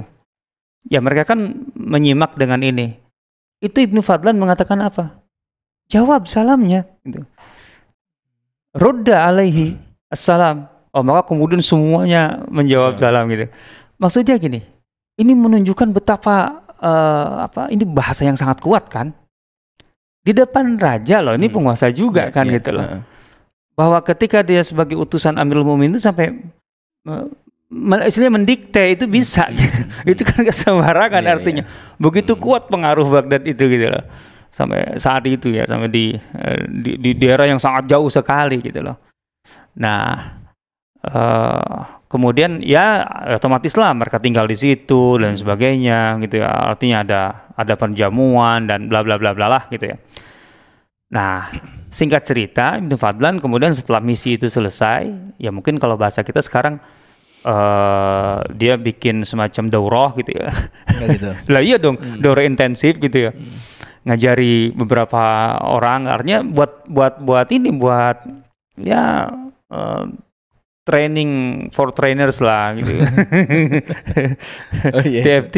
Ya 0.88 1.04
mereka 1.04 1.36
kan 1.36 1.68
menyimak 1.76 2.40
dengan 2.40 2.64
ini. 2.64 2.96
Itu 3.60 3.84
Ibnu 3.84 4.00
Fadlan 4.00 4.40
mengatakan 4.40 4.80
apa? 4.80 5.20
Jawab 5.92 6.30
salamnya 6.32 6.88
gitu. 7.04 7.28
Rodda 8.72 9.28
alaihi 9.28 9.76
assalam. 10.08 10.72
Oh 10.96 11.04
maka 11.04 11.28
kemudian 11.28 11.60
semuanya 11.60 12.46
menjawab 12.48 12.96
salam 12.96 13.28
gitu. 13.28 13.52
Maksudnya 14.00 14.40
gini, 14.40 14.64
ini 15.16 15.34
menunjukkan 15.34 15.96
betapa 15.96 16.66
uh, 16.80 17.48
apa 17.48 17.72
ini 17.72 17.88
bahasa 17.88 18.28
yang 18.28 18.36
sangat 18.36 18.60
kuat 18.60 18.88
kan? 18.92 19.16
Di 20.26 20.34
depan 20.34 20.76
raja 20.82 21.22
loh, 21.22 21.38
ini 21.38 21.48
hmm. 21.48 21.56
penguasa 21.56 21.94
juga 21.94 22.28
ya, 22.28 22.34
kan 22.34 22.50
ya, 22.50 22.58
gitu 22.58 22.74
loh. 22.74 22.86
Uh 22.86 23.16
bahwa 23.76 24.00
ketika 24.02 24.40
dia 24.40 24.64
sebagai 24.64 24.96
utusan 24.96 25.36
Amirul 25.36 25.68
Mukminin 25.68 26.00
itu 26.00 26.02
sampai 26.08 26.32
istilahnya 28.08 28.34
mendikte 28.40 28.96
itu 28.96 29.06
bisa 29.06 29.52
hmm. 29.52 30.08
itu 30.16 30.24
kan 30.24 30.42
kesembarangan 30.48 31.24
yeah, 31.28 31.36
artinya 31.36 31.64
yeah. 31.68 32.00
begitu 32.00 32.34
hmm. 32.34 32.42
kuat 32.42 32.72
pengaruh 32.72 33.04
Baghdad 33.04 33.44
itu 33.44 33.68
gitu 33.68 33.92
loh 33.92 34.04
sampai 34.48 34.96
saat 34.96 35.28
itu 35.28 35.52
ya 35.52 35.68
sampai 35.68 35.92
di 35.92 36.16
eh, 36.16 36.60
di, 36.72 36.96
di 36.96 37.12
daerah 37.20 37.52
yang 37.52 37.60
sangat 37.60 37.92
jauh 37.92 38.08
sekali 38.08 38.64
gitu 38.64 38.80
loh. 38.80 38.96
Nah, 39.76 40.40
uh, 41.04 42.00
kemudian 42.06 42.62
ya 42.62 43.04
otomatis 43.36 43.74
lah 43.76 43.92
mereka 43.98 44.22
tinggal 44.22 44.46
di 44.46 44.58
situ 44.58 45.18
dan 45.18 45.34
sebagainya 45.36 46.22
gitu 46.22 46.42
ya. 46.42 46.50
Artinya 46.50 46.98
ada 47.02 47.22
ada 47.56 47.74
penjamuan 47.76 48.70
dan 48.70 48.88
bla 48.92 49.02
bla 49.02 49.18
bla 49.18 49.32
bla 49.34 49.48
lah 49.48 49.64
gitu 49.72 49.96
ya. 49.96 49.98
Nah, 51.16 51.48
singkat 51.88 52.26
cerita 52.26 52.76
Ibnu 52.82 52.98
Fadlan 52.98 53.38
kemudian 53.38 53.72
setelah 53.72 54.02
misi 54.02 54.36
itu 54.36 54.50
selesai, 54.50 55.08
ya 55.38 55.54
mungkin 55.54 55.78
kalau 55.78 55.96
bahasa 55.96 56.26
kita 56.26 56.42
sekarang 56.42 56.82
uh, 57.46 58.42
dia 58.52 58.76
bikin 58.76 59.22
semacam 59.22 59.70
daurah 59.70 60.10
gitu 60.18 60.34
ya. 60.34 60.50
gitu. 61.06 61.30
lah 61.54 61.62
iya 61.62 61.78
dong, 61.78 61.96
hmm. 61.96 62.20
daurah 62.20 62.44
intensif 62.44 62.98
gitu 62.98 63.30
ya. 63.30 63.32
Hmm. 63.32 63.54
Ngajari 64.06 64.74
beberapa 64.74 65.58
orang, 65.66 66.06
artinya 66.10 66.46
buat 66.46 66.86
buat 66.90 67.22
buat 67.22 67.48
ini 67.50 67.74
buat 67.74 68.22
ya 68.78 69.30
uh, 69.72 70.06
training 70.86 71.30
for 71.74 71.90
trainers 71.90 72.38
lah 72.38 72.78
gitu. 72.78 72.94
oh, 74.96 75.02
yeah. 75.02 75.26
TFT. 75.26 75.58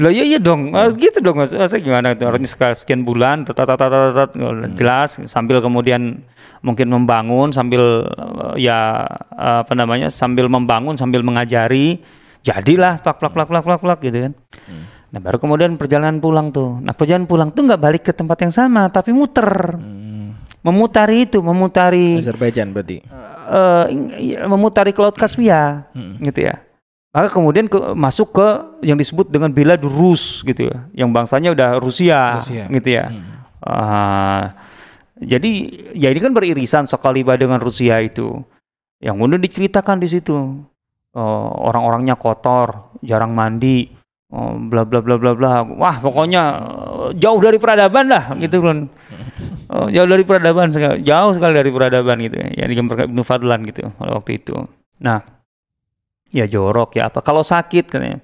Loh 0.00 0.08
iya 0.08 0.24
iya 0.24 0.40
dong. 0.40 0.72
Oh, 0.72 0.88
gitu 0.96 1.20
dong 1.20 1.36
Mas. 1.36 1.52
Masa 1.52 1.76
gimana 1.76 2.16
itu? 2.16 2.24
Harusnya 2.24 2.72
sekian 2.72 3.04
bulan 3.04 3.44
tat 3.44 3.52
tat 3.52 3.68
tat 3.68 3.92
tat 3.92 4.30
jelas 4.72 5.20
sambil 5.28 5.60
kemudian 5.60 6.24
mungkin 6.64 6.88
membangun 6.88 7.52
sambil 7.52 8.08
ya 8.56 9.04
apa 9.36 9.76
namanya? 9.76 10.08
sambil 10.08 10.48
membangun 10.48 10.96
sambil 10.96 11.20
mengajari 11.20 12.00
jadilah 12.40 12.96
plak 13.04 13.20
plak 13.20 13.36
plak 13.36 13.48
plak 13.52 13.64
plak 13.68 13.80
plak 13.84 13.98
gitu 14.00 14.18
kan. 14.24 14.32
Hmm. 14.72 14.84
Nah, 15.12 15.20
baru 15.20 15.36
kemudian 15.36 15.76
perjalanan 15.76 16.18
pulang 16.18 16.48
tuh. 16.50 16.80
Nah, 16.80 16.96
perjalanan 16.96 17.28
pulang 17.28 17.48
tuh 17.52 17.62
nggak 17.68 17.80
balik 17.80 18.02
ke 18.08 18.12
tempat 18.16 18.40
yang 18.42 18.52
sama, 18.56 18.88
tapi 18.88 19.12
muter. 19.12 19.76
Hmm. 19.76 20.34
Memutari 20.64 21.30
itu, 21.30 21.38
memutari 21.46 22.18
Azerbaijan 22.18 22.74
berarti 22.74 22.98
uh, 23.06 23.35
memutari 24.50 24.90
ke 24.90 25.00
laut 25.00 25.14
Kaspia 25.14 25.86
hmm. 25.94 26.22
gitu 26.26 26.46
ya. 26.50 26.58
Maka 27.16 27.32
kemudian 27.32 27.64
ke, 27.64 27.80
masuk 27.96 28.36
ke 28.36 28.48
yang 28.84 29.00
disebut 29.00 29.32
dengan 29.32 29.48
Belarus 29.48 30.44
gitu 30.44 30.68
ya. 30.68 30.84
Yang 30.92 31.10
bangsanya 31.16 31.50
udah 31.56 31.70
Rusia, 31.80 32.44
Rusia. 32.44 32.64
gitu 32.68 32.88
ya. 32.92 33.06
Hmm. 33.08 33.24
uh, 33.64 34.42
jadi 35.16 35.50
ya 35.96 36.12
ini 36.12 36.20
kan 36.20 36.36
beririsan 36.36 36.84
sekali 36.84 37.24
dengan 37.24 37.56
Rusia 37.56 38.04
itu. 38.04 38.44
Yang 39.00 39.14
kemudian 39.16 39.40
diceritakan 39.40 39.96
di 39.96 40.08
situ 40.12 40.36
uh, 41.16 41.50
orang-orangnya 41.56 42.20
kotor 42.20 42.92
jarang 43.00 43.32
mandi 43.32 43.88
oh, 44.28 44.52
bla 44.60 44.84
bla 44.84 45.00
bla 45.00 45.16
bla 45.16 45.32
bla. 45.32 45.64
Wah 45.64 45.96
pokoknya 46.04 46.42
uh, 46.60 47.08
jauh 47.16 47.40
dari 47.40 47.56
peradaban 47.56 48.12
lah 48.12 48.36
gitu 48.36 48.60
kan 48.60 48.92
Oh, 49.66 49.90
jauh 49.90 50.06
dari 50.06 50.22
peradaban 50.22 50.70
sekali, 50.70 51.02
jauh 51.02 51.32
sekali 51.34 51.58
dari 51.58 51.70
peradaban 51.74 52.22
gitu 52.22 52.38
ya. 52.38 52.64
Yang 52.64 52.68
digambarkan 52.76 53.06
Ibnu 53.10 53.22
Fadlan 53.26 53.60
gitu 53.66 53.90
waktu 53.98 54.38
itu. 54.38 54.54
Nah, 55.02 55.20
ya 56.30 56.46
jorok 56.46 56.98
ya 56.98 57.10
apa. 57.10 57.22
Kalau 57.22 57.42
sakit 57.42 57.86
kan 57.90 58.22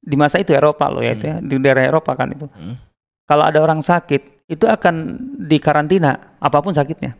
Di 0.00 0.16
masa 0.16 0.40
itu 0.40 0.56
Eropa 0.56 0.88
loh 0.88 1.04
ya 1.04 1.12
hmm. 1.12 1.18
itu 1.20 1.24
ya, 1.28 1.36
di 1.44 1.54
daerah 1.60 1.84
Eropa 1.84 2.16
kan 2.16 2.32
itu. 2.32 2.48
Hmm. 2.48 2.80
Kalau 3.28 3.44
ada 3.44 3.60
orang 3.60 3.84
sakit, 3.84 4.48
itu 4.50 4.64
akan 4.66 5.14
dikarantina 5.46 6.40
apa 6.40 6.58
pun 6.64 6.72
sakitnya. 6.72 7.14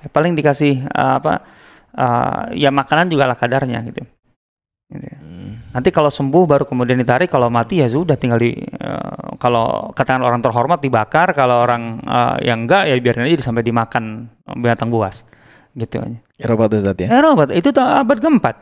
Ya, 0.00 0.08
paling 0.08 0.32
dikasih 0.38 0.86
uh, 0.88 1.18
apa 1.18 1.42
uh, 1.98 2.42
ya 2.54 2.70
makanan 2.70 3.10
juga 3.10 3.26
lah 3.28 3.36
kadarnya 3.36 3.82
gitu. 3.84 4.06
Gitu 4.92 5.06
ya. 5.08 5.18
Nanti 5.72 5.88
kalau 5.88 6.12
sembuh 6.12 6.44
baru 6.44 6.64
kemudian 6.68 7.00
ditarik, 7.00 7.32
kalau 7.32 7.48
mati 7.48 7.80
ya 7.80 7.88
sudah 7.88 8.20
tinggal 8.20 8.36
di 8.36 8.52
uh, 8.60 9.40
kalau 9.40 9.88
katakan 9.96 10.20
orang 10.20 10.44
terhormat 10.44 10.84
dibakar, 10.84 11.32
kalau 11.32 11.64
orang 11.64 12.04
uh, 12.04 12.36
yang 12.44 12.68
enggak 12.68 12.92
ya 12.92 12.94
biarin 13.00 13.24
aja 13.24 13.40
sampai 13.40 13.64
dimakan 13.64 14.28
binatang 14.60 14.92
buas. 14.92 15.24
Gitu 15.72 15.96
aja. 15.96 16.20
Eropa 16.36 16.68
itu 16.68 16.76
Zat 16.84 17.00
ya? 17.00 17.08
Eropa, 17.08 17.48
itu 17.56 17.72
abad 17.72 18.18
keempat. 18.20 18.56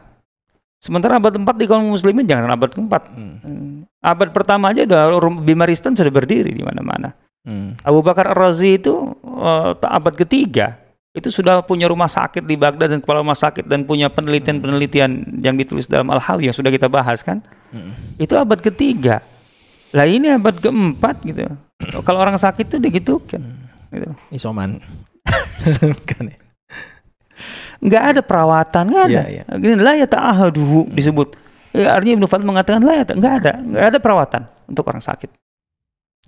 Sementara 0.80 1.20
abad 1.20 1.36
keempat 1.36 1.56
di 1.60 1.66
kaum 1.68 1.92
muslimin 1.92 2.24
jangan 2.24 2.48
abad 2.48 2.70
keempat. 2.72 3.02
Hmm. 3.12 3.36
hmm. 3.44 3.70
Abad 4.00 4.32
pertama 4.32 4.72
aja 4.72 4.88
udah 4.88 5.20
Bimaristan 5.44 5.92
sudah 5.92 6.08
berdiri 6.08 6.56
di 6.56 6.64
mana-mana. 6.64 7.12
Hmm. 7.44 7.76
Abu 7.84 8.00
Bakar 8.00 8.32
Ar-Razi 8.32 8.80
itu 8.80 9.12
uh, 9.24 9.76
abad 9.76 10.14
ketiga 10.16 10.79
itu 11.10 11.26
sudah 11.26 11.58
punya 11.66 11.90
rumah 11.90 12.06
sakit 12.06 12.46
di 12.46 12.54
Baghdad 12.54 12.94
dan 12.94 13.00
kepala 13.02 13.26
rumah 13.26 13.34
sakit 13.34 13.66
dan 13.66 13.82
punya 13.82 14.06
penelitian-penelitian 14.14 15.42
yang 15.42 15.58
ditulis 15.58 15.90
dalam 15.90 16.06
Al-Hawi 16.06 16.46
yang 16.46 16.54
sudah 16.54 16.70
kita 16.70 16.86
bahas 16.86 17.26
kan. 17.26 17.42
Hmm. 17.74 17.98
Itu 18.14 18.38
abad 18.38 18.62
ketiga. 18.62 19.18
Lah 19.90 20.06
ini 20.06 20.30
abad 20.30 20.54
keempat 20.62 21.26
gitu. 21.26 21.50
Kalau 22.06 22.18
orang 22.22 22.38
sakit 22.38 22.62
itu 22.70 22.78
begitu 22.78 23.18
kan. 23.26 23.42
Gitu. 23.90 24.06
Isoman. 24.30 24.78
ya. 26.30 26.38
Nggak 27.82 28.02
ada 28.14 28.20
perawatan, 28.22 28.84
nggak 28.94 29.04
ada. 29.10 29.22
Ya, 29.26 29.42
ya. 29.42 29.44
Gini 29.58 29.82
lah 29.82 29.94
ya 29.98 30.06
hmm. 30.06 30.94
disebut. 30.94 31.34
Ya, 31.74 31.94
artinya 31.94 32.22
Ibnu 32.22 32.26
Fadl 32.30 32.46
mengatakan 32.46 32.82
lah 32.86 33.02
ya 33.02 33.04
nggak 33.06 33.34
ada, 33.42 33.52
nggak 33.58 33.86
ada 33.94 33.98
perawatan 33.98 34.42
untuk 34.70 34.86
orang 34.86 35.02
sakit. 35.02 35.30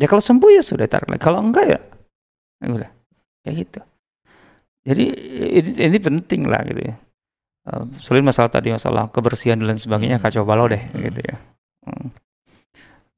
Ya 0.03 0.11
kalau 0.11 0.23
sembuh 0.23 0.51
ya 0.51 0.63
sudah 0.63 0.91
tarik 0.91 1.07
lagi. 1.07 1.23
Kalau 1.23 1.39
enggak 1.39 1.67
ya, 1.71 1.79
ya 2.59 2.67
udah 2.67 2.91
kayak 3.47 3.57
gitu. 3.63 3.81
Jadi 4.83 5.05
ini, 5.63 5.71
ini 5.79 5.99
penting 6.03 6.51
lah 6.51 6.67
gitu 6.67 6.83
ya. 6.83 6.95
Uh, 7.63 7.87
selain 8.03 8.27
masalah 8.27 8.51
tadi 8.51 8.75
masalah 8.75 9.07
kebersihan 9.07 9.55
dan 9.63 9.79
sebagainya 9.79 10.19
hmm. 10.19 10.25
kacau 10.27 10.43
balau 10.43 10.67
deh 10.67 10.83
hmm. 10.83 11.03
gitu 11.07 11.21
ya. 11.23 11.37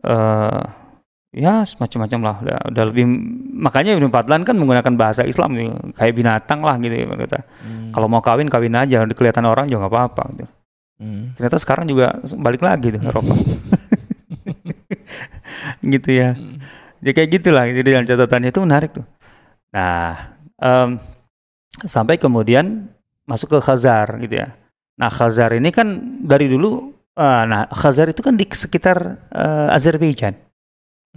Uh, 0.04 0.60
ya 1.32 1.64
semacam-macam 1.64 2.20
lah 2.20 2.36
udah, 2.44 2.58
udah 2.68 2.84
lebih 2.92 3.08
makanya 3.56 3.96
Ibnu 3.96 4.12
Fadlan 4.12 4.44
kan 4.44 4.60
menggunakan 4.60 4.92
bahasa 5.00 5.24
Islam 5.24 5.56
gitu, 5.56 5.72
kayak 5.96 6.12
binatang 6.12 6.60
lah 6.60 6.76
gitu 6.76 6.92
ya 6.92 7.08
kata. 7.08 7.40
Hmm. 7.64 7.88
Kalau 7.96 8.06
mau 8.12 8.20
kawin 8.20 8.52
kawin 8.52 8.76
aja 8.76 9.00
kelihatan 9.08 9.48
orang 9.48 9.64
juga 9.64 9.88
nggak 9.88 9.94
apa-apa 9.96 10.24
gitu. 10.36 10.46
Hmm. 11.00 11.32
Ternyata 11.34 11.58
sekarang 11.58 11.84
juga 11.88 12.20
balik 12.36 12.60
lagi 12.60 12.92
tuh 12.92 13.00
Eropa. 13.00 13.34
gitu 15.96 16.10
ya. 16.12 16.36
Hmm. 16.36 16.60
Ya 17.04 17.10
kayak 17.12 17.30
gitulah 17.40 17.64
jadi 17.68 17.88
dalam 17.98 18.06
catatannya 18.06 18.50
itu 18.52 18.60
menarik 18.60 18.90
tuh. 18.92 19.06
Nah, 19.74 20.36
um, 20.60 21.00
sampai 21.82 22.20
kemudian 22.20 22.86
masuk 23.26 23.56
ke 23.56 23.58
Khazar 23.58 24.20
gitu 24.22 24.38
ya. 24.38 24.54
Nah 24.94 25.10
Khazar 25.10 25.50
ini 25.58 25.74
kan 25.74 26.20
dari 26.22 26.46
dulu, 26.46 26.94
uh, 27.18 27.42
nah 27.48 27.66
Khazar 27.74 28.14
itu 28.14 28.22
kan 28.22 28.38
di 28.38 28.46
sekitar 28.46 29.26
uh, 29.34 29.74
Azerbaijan. 29.74 30.38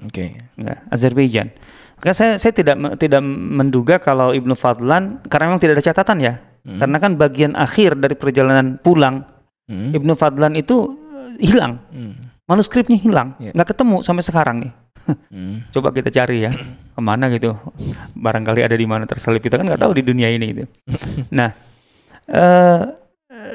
Oke. 0.01 0.37
Okay. 0.37 0.61
Ya, 0.61 0.81
Azerbaijan. 0.89 1.53
Karena 1.97 2.13
saya 2.13 2.31
saya 2.37 2.53
tidak 2.53 2.77
tidak 3.01 3.21
menduga 3.25 3.97
kalau 3.97 4.33
Ibnu 4.33 4.53
Fadlan 4.53 5.25
karena 5.25 5.49
memang 5.49 5.61
tidak 5.61 5.81
ada 5.81 5.85
catatan 5.93 6.17
ya. 6.21 6.33
Hmm. 6.65 6.77
Karena 6.81 6.97
kan 7.01 7.11
bagian 7.17 7.53
akhir 7.57 7.97
dari 7.97 8.13
perjalanan 8.13 8.77
pulang 8.81 9.25
hmm. 9.65 9.97
Ibnu 9.97 10.13
Fadlan 10.13 10.53
itu 10.53 10.93
hilang. 11.41 11.81
Hmm. 11.89 12.17
Manuskripnya 12.47 12.95
hilang, 12.95 13.35
yeah. 13.43 13.51
nggak 13.51 13.75
ketemu 13.75 13.99
sampai 13.99 14.23
sekarang 14.23 14.63
nih 14.63 14.71
hmm. 15.07 15.71
coba 15.71 15.89
kita 15.95 16.09
cari 16.11 16.47
ya 16.47 16.51
ke 16.93 17.01
mana 17.01 17.31
gitu 17.31 17.55
barangkali 18.15 18.61
ada 18.63 18.75
di 18.75 18.87
mana 18.87 19.07
terselip 19.07 19.41
kita 19.41 19.59
kan 19.59 19.65
nggak 19.67 19.81
tahu 19.81 19.91
di 19.95 20.03
dunia 20.03 20.27
ini 20.31 20.45
gitu 20.53 20.63
nah 21.37 21.53
uh, 22.31 22.81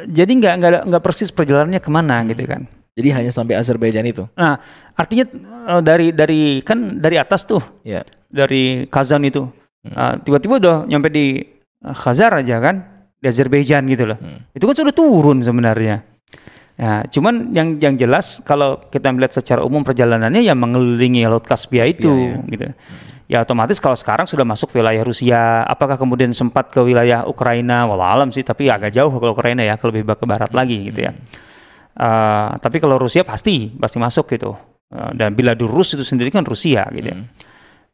jadi 0.09 0.33
nggak 0.33 0.55
nggak 0.59 0.71
nggak 0.89 1.03
persis 1.03 1.31
perjalanannya 1.31 1.81
ke 1.83 1.91
mana 1.93 2.23
hmm. 2.23 2.27
gitu 2.35 2.43
kan 2.49 2.63
jadi 2.93 3.09
hanya 3.23 3.33
sampai 3.33 3.57
Azerbaijan 3.57 4.05
itu 4.09 4.25
nah 4.37 4.61
artinya 4.97 5.25
uh, 5.69 5.83
dari 5.83 6.13
dari 6.13 6.61
kan 6.61 7.01
dari 7.01 7.17
atas 7.17 7.49
tuh 7.49 7.63
yeah. 7.85 8.05
dari 8.29 8.85
Kazan 8.89 9.25
itu 9.25 9.49
hmm. 9.85 9.95
uh, 9.95 10.15
tiba-tiba 10.21 10.61
udah 10.61 10.77
nyampe 10.89 11.09
di 11.09 11.43
Khazar 11.83 12.31
aja 12.39 12.63
kan 12.63 13.09
di 13.19 13.27
Azerbaijan 13.27 13.87
gitu 13.91 14.07
loh 14.07 14.19
hmm. 14.19 14.55
itu 14.55 14.65
kan 14.65 14.77
sudah 14.77 14.95
turun 14.95 15.43
sebenarnya 15.43 16.12
Ya, 16.83 17.07
cuman 17.07 17.55
yang 17.55 17.79
yang 17.79 17.95
jelas 17.95 18.43
kalau 18.43 18.83
kita 18.91 19.15
melihat 19.15 19.39
secara 19.39 19.63
umum 19.63 19.87
perjalanannya 19.87 20.43
yang 20.43 20.59
mengelilingi 20.59 21.23
Laut 21.31 21.47
Kaspia, 21.47 21.87
Kaspia 21.87 21.95
itu 21.95 22.11
ya. 22.11 22.43
gitu. 22.51 22.65
Ya 23.31 23.39
otomatis 23.47 23.79
kalau 23.79 23.95
sekarang 23.95 24.27
sudah 24.27 24.43
masuk 24.43 24.75
wilayah 24.75 24.99
Rusia, 25.07 25.63
apakah 25.63 25.95
kemudian 25.95 26.35
sempat 26.35 26.75
ke 26.75 26.83
wilayah 26.83 27.23
Ukraina? 27.23 27.87
Walau 27.87 28.03
alam 28.03 28.35
sih, 28.35 28.43
tapi 28.43 28.67
agak 28.67 28.91
jauh 28.91 29.15
kalau 29.15 29.31
Ukraina 29.31 29.63
ya, 29.63 29.79
lebih 29.79 30.03
ke 30.11 30.27
barat 30.27 30.51
lagi 30.51 30.91
gitu 30.91 31.07
ya. 31.07 31.15
Uh, 31.95 32.59
tapi 32.59 32.83
kalau 32.83 32.99
Rusia 32.99 33.23
pasti 33.23 33.71
pasti 33.79 34.03
masuk 34.03 34.27
gitu. 34.35 34.51
Uh, 34.91 35.15
dan 35.15 35.39
bila 35.39 35.55
Rus 35.55 35.95
itu 35.95 36.03
sendiri 36.03 36.35
kan 36.35 36.43
Rusia 36.43 36.83
gitu. 36.91 37.15
Ya. 37.15 37.17
Hmm. 37.17 37.31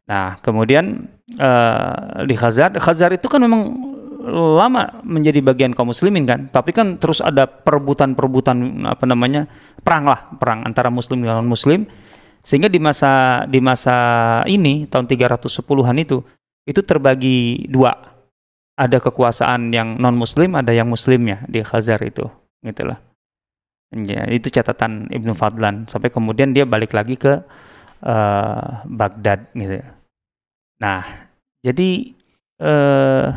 Nah, 0.09 0.41
kemudian 0.41 1.05
uh, 1.37 2.25
di 2.25 2.33
Khazar, 2.33 2.73
Khazar 2.73 3.13
itu 3.13 3.29
kan 3.29 3.37
memang 3.37 3.88
lama 4.31 5.01
menjadi 5.01 5.41
bagian 5.41 5.73
kaum 5.73 5.89
muslimin 5.89 6.25
kan? 6.25 6.47
Tapi 6.49 6.71
kan 6.71 7.01
terus 7.01 7.19
ada 7.19 7.49
perebutan-perebutan 7.49 8.85
apa 8.85 9.05
namanya 9.09 9.49
perang 9.81 10.05
lah 10.05 10.29
perang 10.37 10.63
antara 10.63 10.93
muslim 10.93 11.25
dengan 11.25 11.45
muslim 11.45 11.89
sehingga 12.45 12.71
di 12.71 12.79
masa 12.79 13.43
di 13.49 13.59
masa 13.59 13.95
ini 14.47 14.87
tahun 14.87 15.09
310-an 15.09 15.97
itu 15.99 16.21
itu 16.69 16.81
terbagi 16.85 17.67
dua. 17.67 17.91
Ada 18.79 19.03
kekuasaan 19.03 19.75
yang 19.75 19.99
non 19.99 20.15
muslim 20.15 20.55
ada 20.55 20.71
yang 20.71 20.87
muslimnya 20.87 21.43
di 21.51 21.59
Khazar 21.59 21.99
itu 21.99 22.31
gitulah 22.63 23.09
ya 23.95 24.29
itu 24.29 24.47
catatan 24.53 25.09
Ibnu 25.09 25.33
Fadlan. 25.33 25.89
Sampai 25.89 26.13
kemudian 26.13 26.53
dia 26.53 26.65
balik 26.69 26.93
lagi 26.93 27.17
ke 27.17 27.41
uh, 28.05 28.67
Baghdad 28.85 29.49
gitu. 29.57 29.81
Nah, 30.79 31.03
jadi 31.59 32.15
eh, 32.63 33.27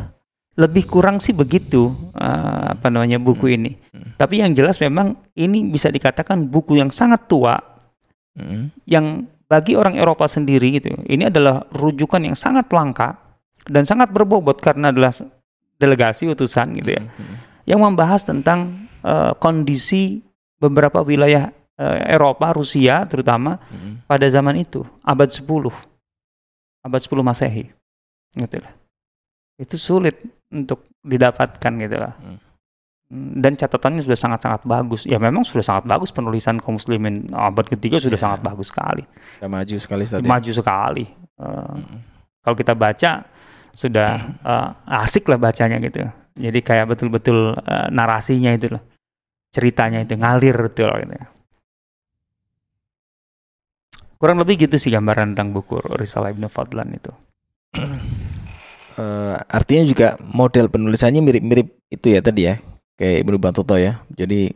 lebih 0.53 0.85
kurang 0.85 1.17
sih 1.17 1.33
begitu 1.33 1.89
eh, 2.13 2.63
apa 2.77 2.87
namanya 2.93 3.17
buku 3.17 3.49
Hmm. 3.49 3.55
ini. 3.57 3.71
Hmm. 3.89 4.13
Tapi 4.17 4.45
yang 4.45 4.53
jelas 4.53 4.77
memang 4.77 5.17
ini 5.33 5.65
bisa 5.65 5.89
dikatakan 5.89 6.45
buku 6.45 6.77
yang 6.77 6.93
sangat 6.93 7.25
tua 7.25 7.57
Hmm. 8.33 8.73
yang 8.85 9.29
bagi 9.45 9.77
orang 9.77 9.93
Eropa 9.93 10.25
sendiri 10.25 10.81
gitu. 10.81 10.93
Ini 11.05 11.29
adalah 11.29 11.61
rujukan 11.69 12.21
yang 12.25 12.33
sangat 12.33 12.65
langka 12.73 13.17
dan 13.69 13.85
sangat 13.85 14.09
berbobot 14.09 14.57
karena 14.57 14.89
adalah 14.89 15.13
delegasi 15.77 16.25
utusan 16.25 16.73
gitu 16.77 16.97
ya 16.97 17.01
Hmm. 17.05 17.35
yang 17.65 17.79
membahas 17.81 18.23
tentang 18.23 18.89
eh, 19.03 19.33
kondisi 19.35 20.23
beberapa 20.57 21.03
wilayah 21.03 21.51
eh, 21.75 22.13
Eropa, 22.13 22.53
Rusia 22.53 23.03
terutama 23.03 23.57
Hmm. 23.67 23.99
pada 24.05 24.29
zaman 24.29 24.55
itu, 24.55 24.85
abad 25.01 25.27
10. 25.27 25.73
Abad 26.79 27.01
10 27.01 27.19
Masehi. 27.19 27.67
Gitu 28.31 28.57
lah. 28.61 28.71
Itu 29.57 29.75
sulit 29.75 30.17
untuk 30.53 30.85
didapatkan 31.01 31.73
gitu 31.81 31.97
lah. 31.97 32.13
Hmm. 32.21 32.37
Dan 33.13 33.53
catatannya 33.53 34.01
sudah 34.01 34.17
sangat-sangat 34.17 34.61
bagus. 34.65 35.05
Ya 35.05 35.17
memang 35.17 35.45
sudah 35.45 35.61
sangat 35.61 35.85
bagus 35.85 36.09
penulisan 36.09 36.57
kaum 36.57 36.77
muslimin 36.77 37.29
abad 37.29 37.65
ketiga 37.65 38.01
sudah 38.01 38.17
Ya. 38.17 38.23
sangat 38.25 38.39
bagus 38.41 38.69
sekali. 38.73 39.05
Udah 39.37 39.49
maju 39.49 39.75
sekali 39.77 40.01
Ustaz 40.01 40.21
ya. 40.21 40.29
Maju 40.29 40.51
sekali. 40.51 41.05
Eh, 41.37 41.45
Hmm. 41.45 41.99
kalau 42.41 42.55
kita 42.57 42.73
baca 42.73 43.11
sudah 43.73 44.09
eh, 44.41 44.69
asik 44.97 45.29
lah 45.29 45.37
bacanya 45.37 45.77
gitu. 45.77 46.05
Jadi 46.33 46.59
kayak 46.61 46.89
betul-betul 46.89 47.53
eh, 47.53 47.87
narasinya 47.89 48.49
itu 48.49 48.73
loh. 48.73 48.81
Ceritanya 49.53 50.01
itu 50.01 50.17
ngalir 50.17 50.57
betul 50.57 50.89
gitu. 50.97 51.13
Kurang 54.17 54.39
lebih 54.39 54.65
gitu 54.65 54.79
sih 54.79 54.89
gambaran 54.89 55.35
tentang 55.35 55.51
buku 55.53 55.77
Risalah 55.93 56.31
Ibnu 56.31 56.47
Fadlan 56.47 56.89
itu. 56.95 57.11
Eh, 58.93 59.35
artinya 59.49 59.83
juga 59.83 60.07
model 60.21 60.69
penulisannya 60.69 61.17
mirip-mirip 61.19 61.67
itu 61.89 62.07
ya 62.09 62.21
tadi 62.21 62.45
ya 62.45 62.61
kayak 62.93 63.25
Ibnu 63.25 63.37
Batuta 63.37 63.75
ya 63.75 64.01
jadi 64.09 64.53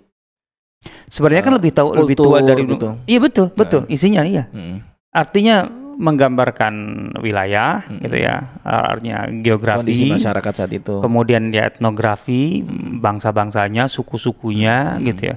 Sebenarnya 1.10 1.42
kan 1.42 1.54
Eh, 1.54 1.58
lebih 1.58 1.72
tahu 1.74 1.90
lebih 1.98 2.16
tua 2.16 2.38
dari 2.40 2.62
Ibnu- 2.62 2.74
gitu. 2.78 2.88
Iya 3.10 3.20
betul, 3.20 3.48
betul. 3.52 3.82
Isinya 3.90 4.22
iya. 4.22 4.46
mm, 4.54 4.78
Artinya 5.10 5.66
menggambarkan 5.98 6.74
wilayah 7.18 7.82
Mm-mm. 7.82 8.06
gitu 8.06 8.18
ya. 8.22 8.46
Artinya 8.62 9.26
kondisi 9.26 9.42
geografi, 9.42 10.06
masyarakat 10.06 10.54
saat 10.54 10.72
itu 10.72 11.02
kemudian 11.02 11.50
ya 11.50 11.66
etnografi, 11.66 12.62
Mm. 12.62 13.02
bangsa-bangsanya, 13.02 13.90
suku-sukunya 13.90 15.02
Mm. 15.02 15.04
gitu 15.10 15.22
ya. 15.34 15.36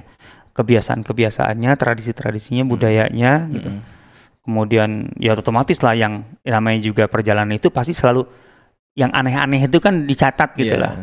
Kebiasaan-kebiasaannya, 0.53 1.71
tradisi-tradisinya, 1.73 2.63
budayanya 2.63 3.49
gitu. 3.49 3.69
Mm, 3.73 3.81
Kemudian 4.41 4.89
ya 5.17 5.33
otomatis 5.33 5.77
lah 5.81 5.93
yang 5.93 6.25
namanya 6.41 6.81
juga 6.81 7.05
perjalanan 7.05 7.53
itu 7.53 7.69
pasti 7.69 7.93
selalu 7.93 8.25
yang 8.95 9.11
aneh-aneh 9.15 9.65
itu 9.67 9.77
kan 9.79 10.03
dicatat 10.03 10.55
gitu 10.59 10.75
iya. 10.75 10.83
lah. 10.83 10.93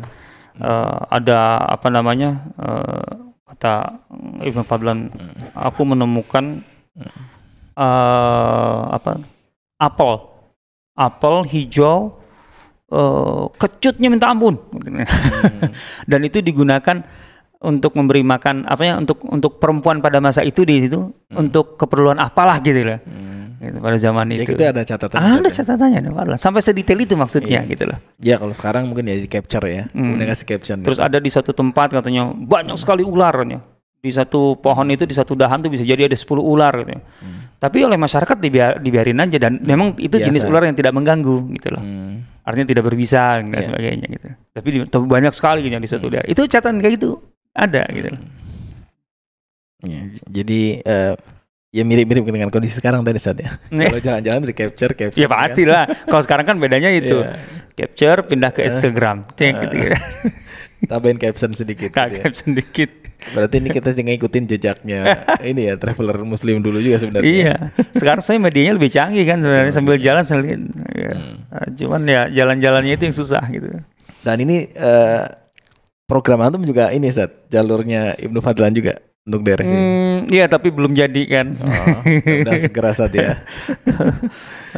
Eh, 0.59 0.99
ada 1.09 1.63
apa 1.73 1.89
namanya? 1.89 2.45
eh, 2.59 3.29
kata 3.49 4.05
Ibnu 4.45 4.63
Fadlan 4.63 5.09
aku 5.57 5.81
menemukan 5.89 6.61
eh 7.79 8.83
apa 8.93 9.23
apel 9.81 10.13
apel 10.93 11.35
hijau 11.49 12.13
eh 12.93 13.43
kecutnya 13.57 14.13
minta 14.13 14.29
ampun 14.29 14.59
mm, 14.59 15.01
dan 16.11 16.21
itu 16.29 16.45
digunakan 16.45 17.01
untuk 17.59 17.97
memberi 17.97 18.21
makan 18.23 18.69
apa 18.69 18.83
ya 18.85 18.95
untuk 19.01 19.25
untuk 19.27 19.57
perempuan 19.57 20.05
pada 20.05 20.21
masa 20.21 20.45
itu 20.45 20.63
di 20.69 20.85
situ 20.85 21.11
Hmm. 21.29 21.45
untuk 21.45 21.77
keperluan 21.77 22.17
apalah 22.17 22.57
gitu 22.65 22.81
lah 22.81 23.01
mm. 23.05 23.38
Gitu, 23.61 23.77
pada 23.79 23.97
zaman 23.97 24.25
ya 24.29 24.37
itu 24.39 24.51
gitu 24.51 24.63
ada 24.63 24.83
catatan 24.83 25.19
ada 25.19 25.43
ya. 25.43 25.51
catatannya 25.53 25.99
ada 26.01 26.11
Fadlan. 26.11 26.39
sampai 26.39 26.61
sedetail 26.61 27.01
itu 27.01 27.15
maksudnya 27.15 27.61
Iya. 27.61 27.71
gitu 27.71 27.85
loh 27.87 27.99
ya 28.17 28.35
kalau 28.37 28.53
sekarang 28.53 28.87
mungkin 28.87 29.05
ya 29.05 29.15
di 29.15 29.27
capture 29.27 29.65
ya 29.65 29.83
Hmm. 29.89 30.15
kemudian 30.15 30.29
kasih 30.29 30.47
caption 30.49 30.77
terus 30.81 30.97
gitu. 30.97 31.05
ada 31.05 31.19
di 31.19 31.29
satu 31.29 31.51
tempat 31.51 31.93
katanya 31.93 32.31
banyak 32.31 32.75
sekali 32.75 33.03
ularnya 33.03 33.59
di 33.99 34.11
satu 34.11 34.55
pohon 34.57 34.87
itu 34.89 35.03
di 35.03 35.13
satu 35.13 35.35
dahan 35.35 35.59
tuh 35.59 35.69
bisa 35.69 35.83
jadi 35.83 36.07
ada 36.07 36.15
10 36.15 36.25
ular 36.39 36.75
gitu 36.79 36.95
Hmm. 36.95 37.37
Tapi 37.59 37.83
oleh 37.83 37.99
masyarakat 37.99 38.39
dibiar- 38.39 38.79
dibiarin 38.79 39.19
aja 39.19 39.35
dan 39.37 39.59
memang 39.59 39.99
itu 39.99 40.15
biasa. 40.15 40.31
jenis 40.31 40.47
ular 40.47 40.63
yang 40.63 40.73
tidak 40.73 40.95
mengganggu 40.95 41.43
gitu 41.59 41.75
loh. 41.75 41.83
Mm, 41.83 42.23
Artinya 42.47 42.67
tidak 42.69 42.87
berbisa 42.87 43.43
dan 43.43 43.51
Iya. 43.51 43.67
sebagainya 43.67 44.07
gitu. 44.09 44.27
Tapi, 44.55 44.69
di- 44.71 44.87
tapi 44.87 45.05
banyak 45.05 45.35
sekali 45.35 45.59
gitu 45.61 45.75
yang 45.75 45.83
di 45.83 45.91
suatu 45.91 46.07
Hmm. 46.07 46.15
daerah. 46.15 46.31
Itu 46.31 46.47
catatan 46.47 46.79
kayak 46.79 46.95
gitu 46.95 47.19
ada 47.53 47.83
gitu 47.91 48.15
loh. 48.15 48.23
ya, 49.81 50.01
jadi 50.29 50.61
eh, 50.81 51.15
ya 51.69 51.85
mirip-mirip 51.85 52.25
dengan 52.25 52.49
kondisi 52.49 52.81
sekarang 52.81 53.05
tadi 53.05 53.21
saat 53.21 53.45
ya 53.45 53.53
kalau 53.69 54.01
jalan-jalan 54.01 54.41
di 54.49 54.57
capture 54.57 54.93
caption 54.97 55.21
ya 55.21 55.29
pastilah. 55.29 55.85
Kalau 56.09 56.23
sekarang 56.25 56.45
kan 56.49 56.57
bedanya 56.57 56.89
itu 56.89 57.21
Iya. 57.21 57.37
capture 57.77 58.19
pindah 58.25 58.51
ke. 58.57 58.65
Instagram, 58.65 59.29
cek 59.37 59.55
gitu. 59.69 59.75
gitu. 59.77 59.97
tambahin 60.91 61.19
caption 61.21 61.51
sedikit 61.53 61.91
gitu 61.93 61.99
ya. 61.99 62.23
Caption 62.25 62.51
dikit. 62.57 62.91
Berarti 63.35 63.59
ini 63.59 63.69
kita 63.75 63.91
ngikutin 63.91 64.45
jejaknya 64.47 65.01
ini 65.51 65.67
ya 65.69 65.75
traveler 65.75 66.23
muslim 66.23 66.63
dulu 66.63 66.79
juga 66.81 67.03
sebenarnya. 67.03 67.27
Iya. 67.29 67.55
Sekarang 67.93 68.23
saya 68.23 68.39
medianya 68.41 68.79
lebih 68.79 68.89
canggih 68.95 69.27
kan 69.27 69.43
sebenarnya 69.43 69.75
sambil 69.75 69.99
jalan 69.99 70.25
sambil 70.25 70.57
ya. 70.95 71.13
Hmm. 71.19 71.35
Eh, 71.53 71.69
Cuman 71.77 72.01
ya 72.07 72.31
jalan-jalannya 72.31 72.95
itu 72.95 73.05
yang 73.11 73.17
susah 73.17 73.43
gitu. 73.51 73.75
Dan 74.23 74.37
ini 74.41 74.71
eh, 74.71 75.23
program 76.07 76.47
antum 76.47 76.63
juga 76.63 76.95
ini 76.95 77.11
saat 77.11 77.51
jalurnya 77.53 78.15
Ibnu 78.17 78.39
Fadlan 78.39 78.73
juga 78.73 78.97
untuk 79.29 79.45
daerah 79.45 79.61
sini. 79.63 79.77
Hmm, 79.79 80.19
iya 80.27 80.49
tapi 80.49 80.73
belum 80.73 80.91
jadi 80.91 81.23
kan. 81.25 81.47
Oh, 81.55 82.01
udah 82.43 82.57
segera 82.57 82.91
saat 82.91 83.13
ya. 83.13 83.37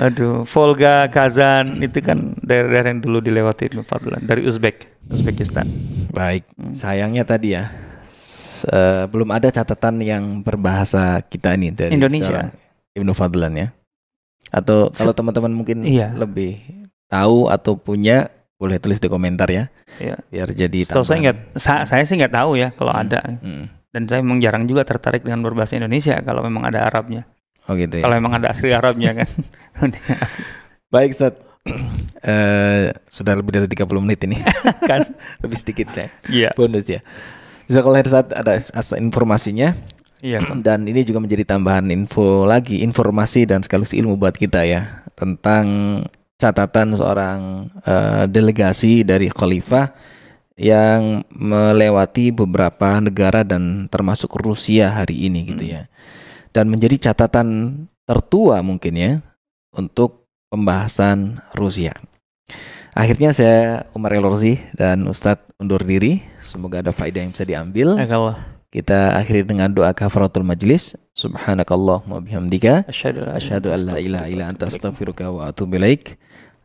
Aduh, 0.01 0.42
Volga, 0.44 1.07
Kazan 1.07 1.78
itu 1.78 1.98
kan 2.01 2.34
daerah-daerah 2.40 2.88
yang 2.90 3.01
dulu 3.01 3.18
dilewati 3.18 3.70
Ibnu 3.70 3.82
Fadlan 3.82 4.22
dari 4.22 4.42
Uzbek, 4.42 4.86
Uzbekistan. 5.07 5.66
Baik, 6.11 6.46
sayangnya 6.72 7.22
tadi 7.22 7.55
ya 7.55 7.70
eh, 8.66 9.05
belum 9.07 9.30
ada 9.30 9.48
catatan 9.48 9.98
yang 10.01 10.24
berbahasa 10.40 11.22
kita 11.22 11.55
ini 11.55 11.70
dari 11.70 11.94
Indonesia. 11.94 12.51
Ibnu 12.92 13.11
Fadlan 13.12 13.55
ya. 13.55 13.68
Atau 14.51 14.90
kalau 14.90 15.14
teman-teman 15.14 15.53
mungkin 15.53 15.82
Iya. 15.82 16.11
lebih 16.12 16.59
tahu 17.07 17.46
atau 17.46 17.74
punya 17.74 18.30
boleh 18.57 18.76
tulis 18.76 18.98
di 18.98 19.07
komentar 19.07 19.46
ya. 19.46 19.70
Iya. 19.96 20.18
Biar 20.26 20.48
jadi 20.51 20.78
Setahu 20.82 21.03
saya 21.03 21.18
nggak, 21.22 21.36
sa- 21.57 21.82
saya 21.82 22.03
sih 22.03 22.14
nggak 22.14 22.34
tahu 22.34 22.55
ya 22.55 22.70
kalau 22.72 22.90
Hmm. 22.90 23.03
ada. 23.03 23.20
Hmm. 23.40 23.64
Dan 23.91 24.07
saya 24.07 24.22
memang 24.22 24.38
jarang 24.38 24.64
juga 24.70 24.86
tertarik 24.86 25.26
dengan 25.26 25.43
berbahasa 25.43 25.74
Indonesia 25.74 26.14
kalau 26.22 26.47
memang 26.47 26.62
ada 26.62 26.86
Arabnya. 26.86 27.26
Oh 27.66 27.74
gitu 27.74 27.99
ya. 27.99 28.03
Kalau 28.07 28.16
memang 28.16 28.38
ada 28.38 28.55
asli 28.55 28.70
Arabnya 28.70 29.14
kan. 29.14 29.28
Baik, 30.95 31.12
Sat. 31.14 31.34
Eh, 32.20 32.93
sudah 33.09 33.32
lebih 33.32 33.49
dari 33.49 33.64
30 33.64 33.88
menit 34.05 34.20
ini. 34.28 34.36
kan? 34.91 35.01
lebih 35.45 35.57
sedikit 35.57 35.88
ya. 35.97 36.12
Iya. 36.28 36.51
Bonus 36.53 36.84
ya. 36.84 37.01
Jazakallah 37.64 38.05
khair, 38.05 38.09
Sat. 38.12 38.28
Ada 38.36 38.61
as- 38.76 38.93
informasinya 39.01 39.72
Iya. 40.20 40.45
dan 40.66 40.84
ini 40.84 41.01
juga 41.05 41.20
menjadi 41.20 41.57
tambahan 41.57 41.88
info 41.88 42.45
lagi, 42.45 42.84
informasi 42.84 43.49
dan 43.49 43.64
sekaligus 43.64 43.97
ilmu 43.97 44.20
buat 44.20 44.36
kita 44.36 44.68
ya 44.68 45.01
tentang 45.16 45.64
catatan 46.41 46.97
seorang 46.97 47.68
eh, 47.84 48.24
delegasi 48.28 49.05
dari 49.05 49.28
khalifah 49.28 49.93
yang 50.61 51.25
melewati 51.33 52.29
beberapa 52.37 53.01
negara 53.01 53.41
dan 53.41 53.89
termasuk 53.89 54.37
Rusia 54.37 54.93
hari 54.93 55.25
ini 55.25 55.49
gitu 55.49 55.65
ya. 55.65 55.89
Dan 56.53 56.69
menjadi 56.69 57.11
catatan 57.11 57.49
tertua 58.05 58.61
mungkin 58.61 58.93
ya 59.01 59.13
untuk 59.73 60.29
pembahasan 60.53 61.41
Rusia. 61.57 61.97
Akhirnya 62.93 63.33
saya 63.33 63.89
Umar 63.97 64.13
El 64.13 64.29
Orzi 64.29 64.61
dan 64.77 65.09
Ustadz 65.09 65.49
undur 65.57 65.81
diri. 65.81 66.21
Semoga 66.45 66.85
ada 66.85 66.93
faedah 66.93 67.25
yang 67.25 67.33
bisa 67.33 67.49
diambil. 67.49 67.97
Kalau 68.05 68.37
Kita 68.71 69.19
akhiri 69.19 69.43
dengan 69.43 69.67
doa 69.73 69.91
kafaratul 69.91 70.47
majlis. 70.47 70.95
Subhanakallahumma 71.17 72.23
bihamdika. 72.23 72.87
asyhadu 72.87 73.27
an 73.27 73.35
la 73.35 73.39
Asyhadu 73.41 73.69
an 73.75 73.81
la 73.83 73.97
ilaha 73.99 74.27
illa 74.31 74.45
anta 74.47 74.71
astaghfiruka 74.71 75.27
wa 75.27 75.51
atubu 75.51 75.75
ilaik. 75.81 76.15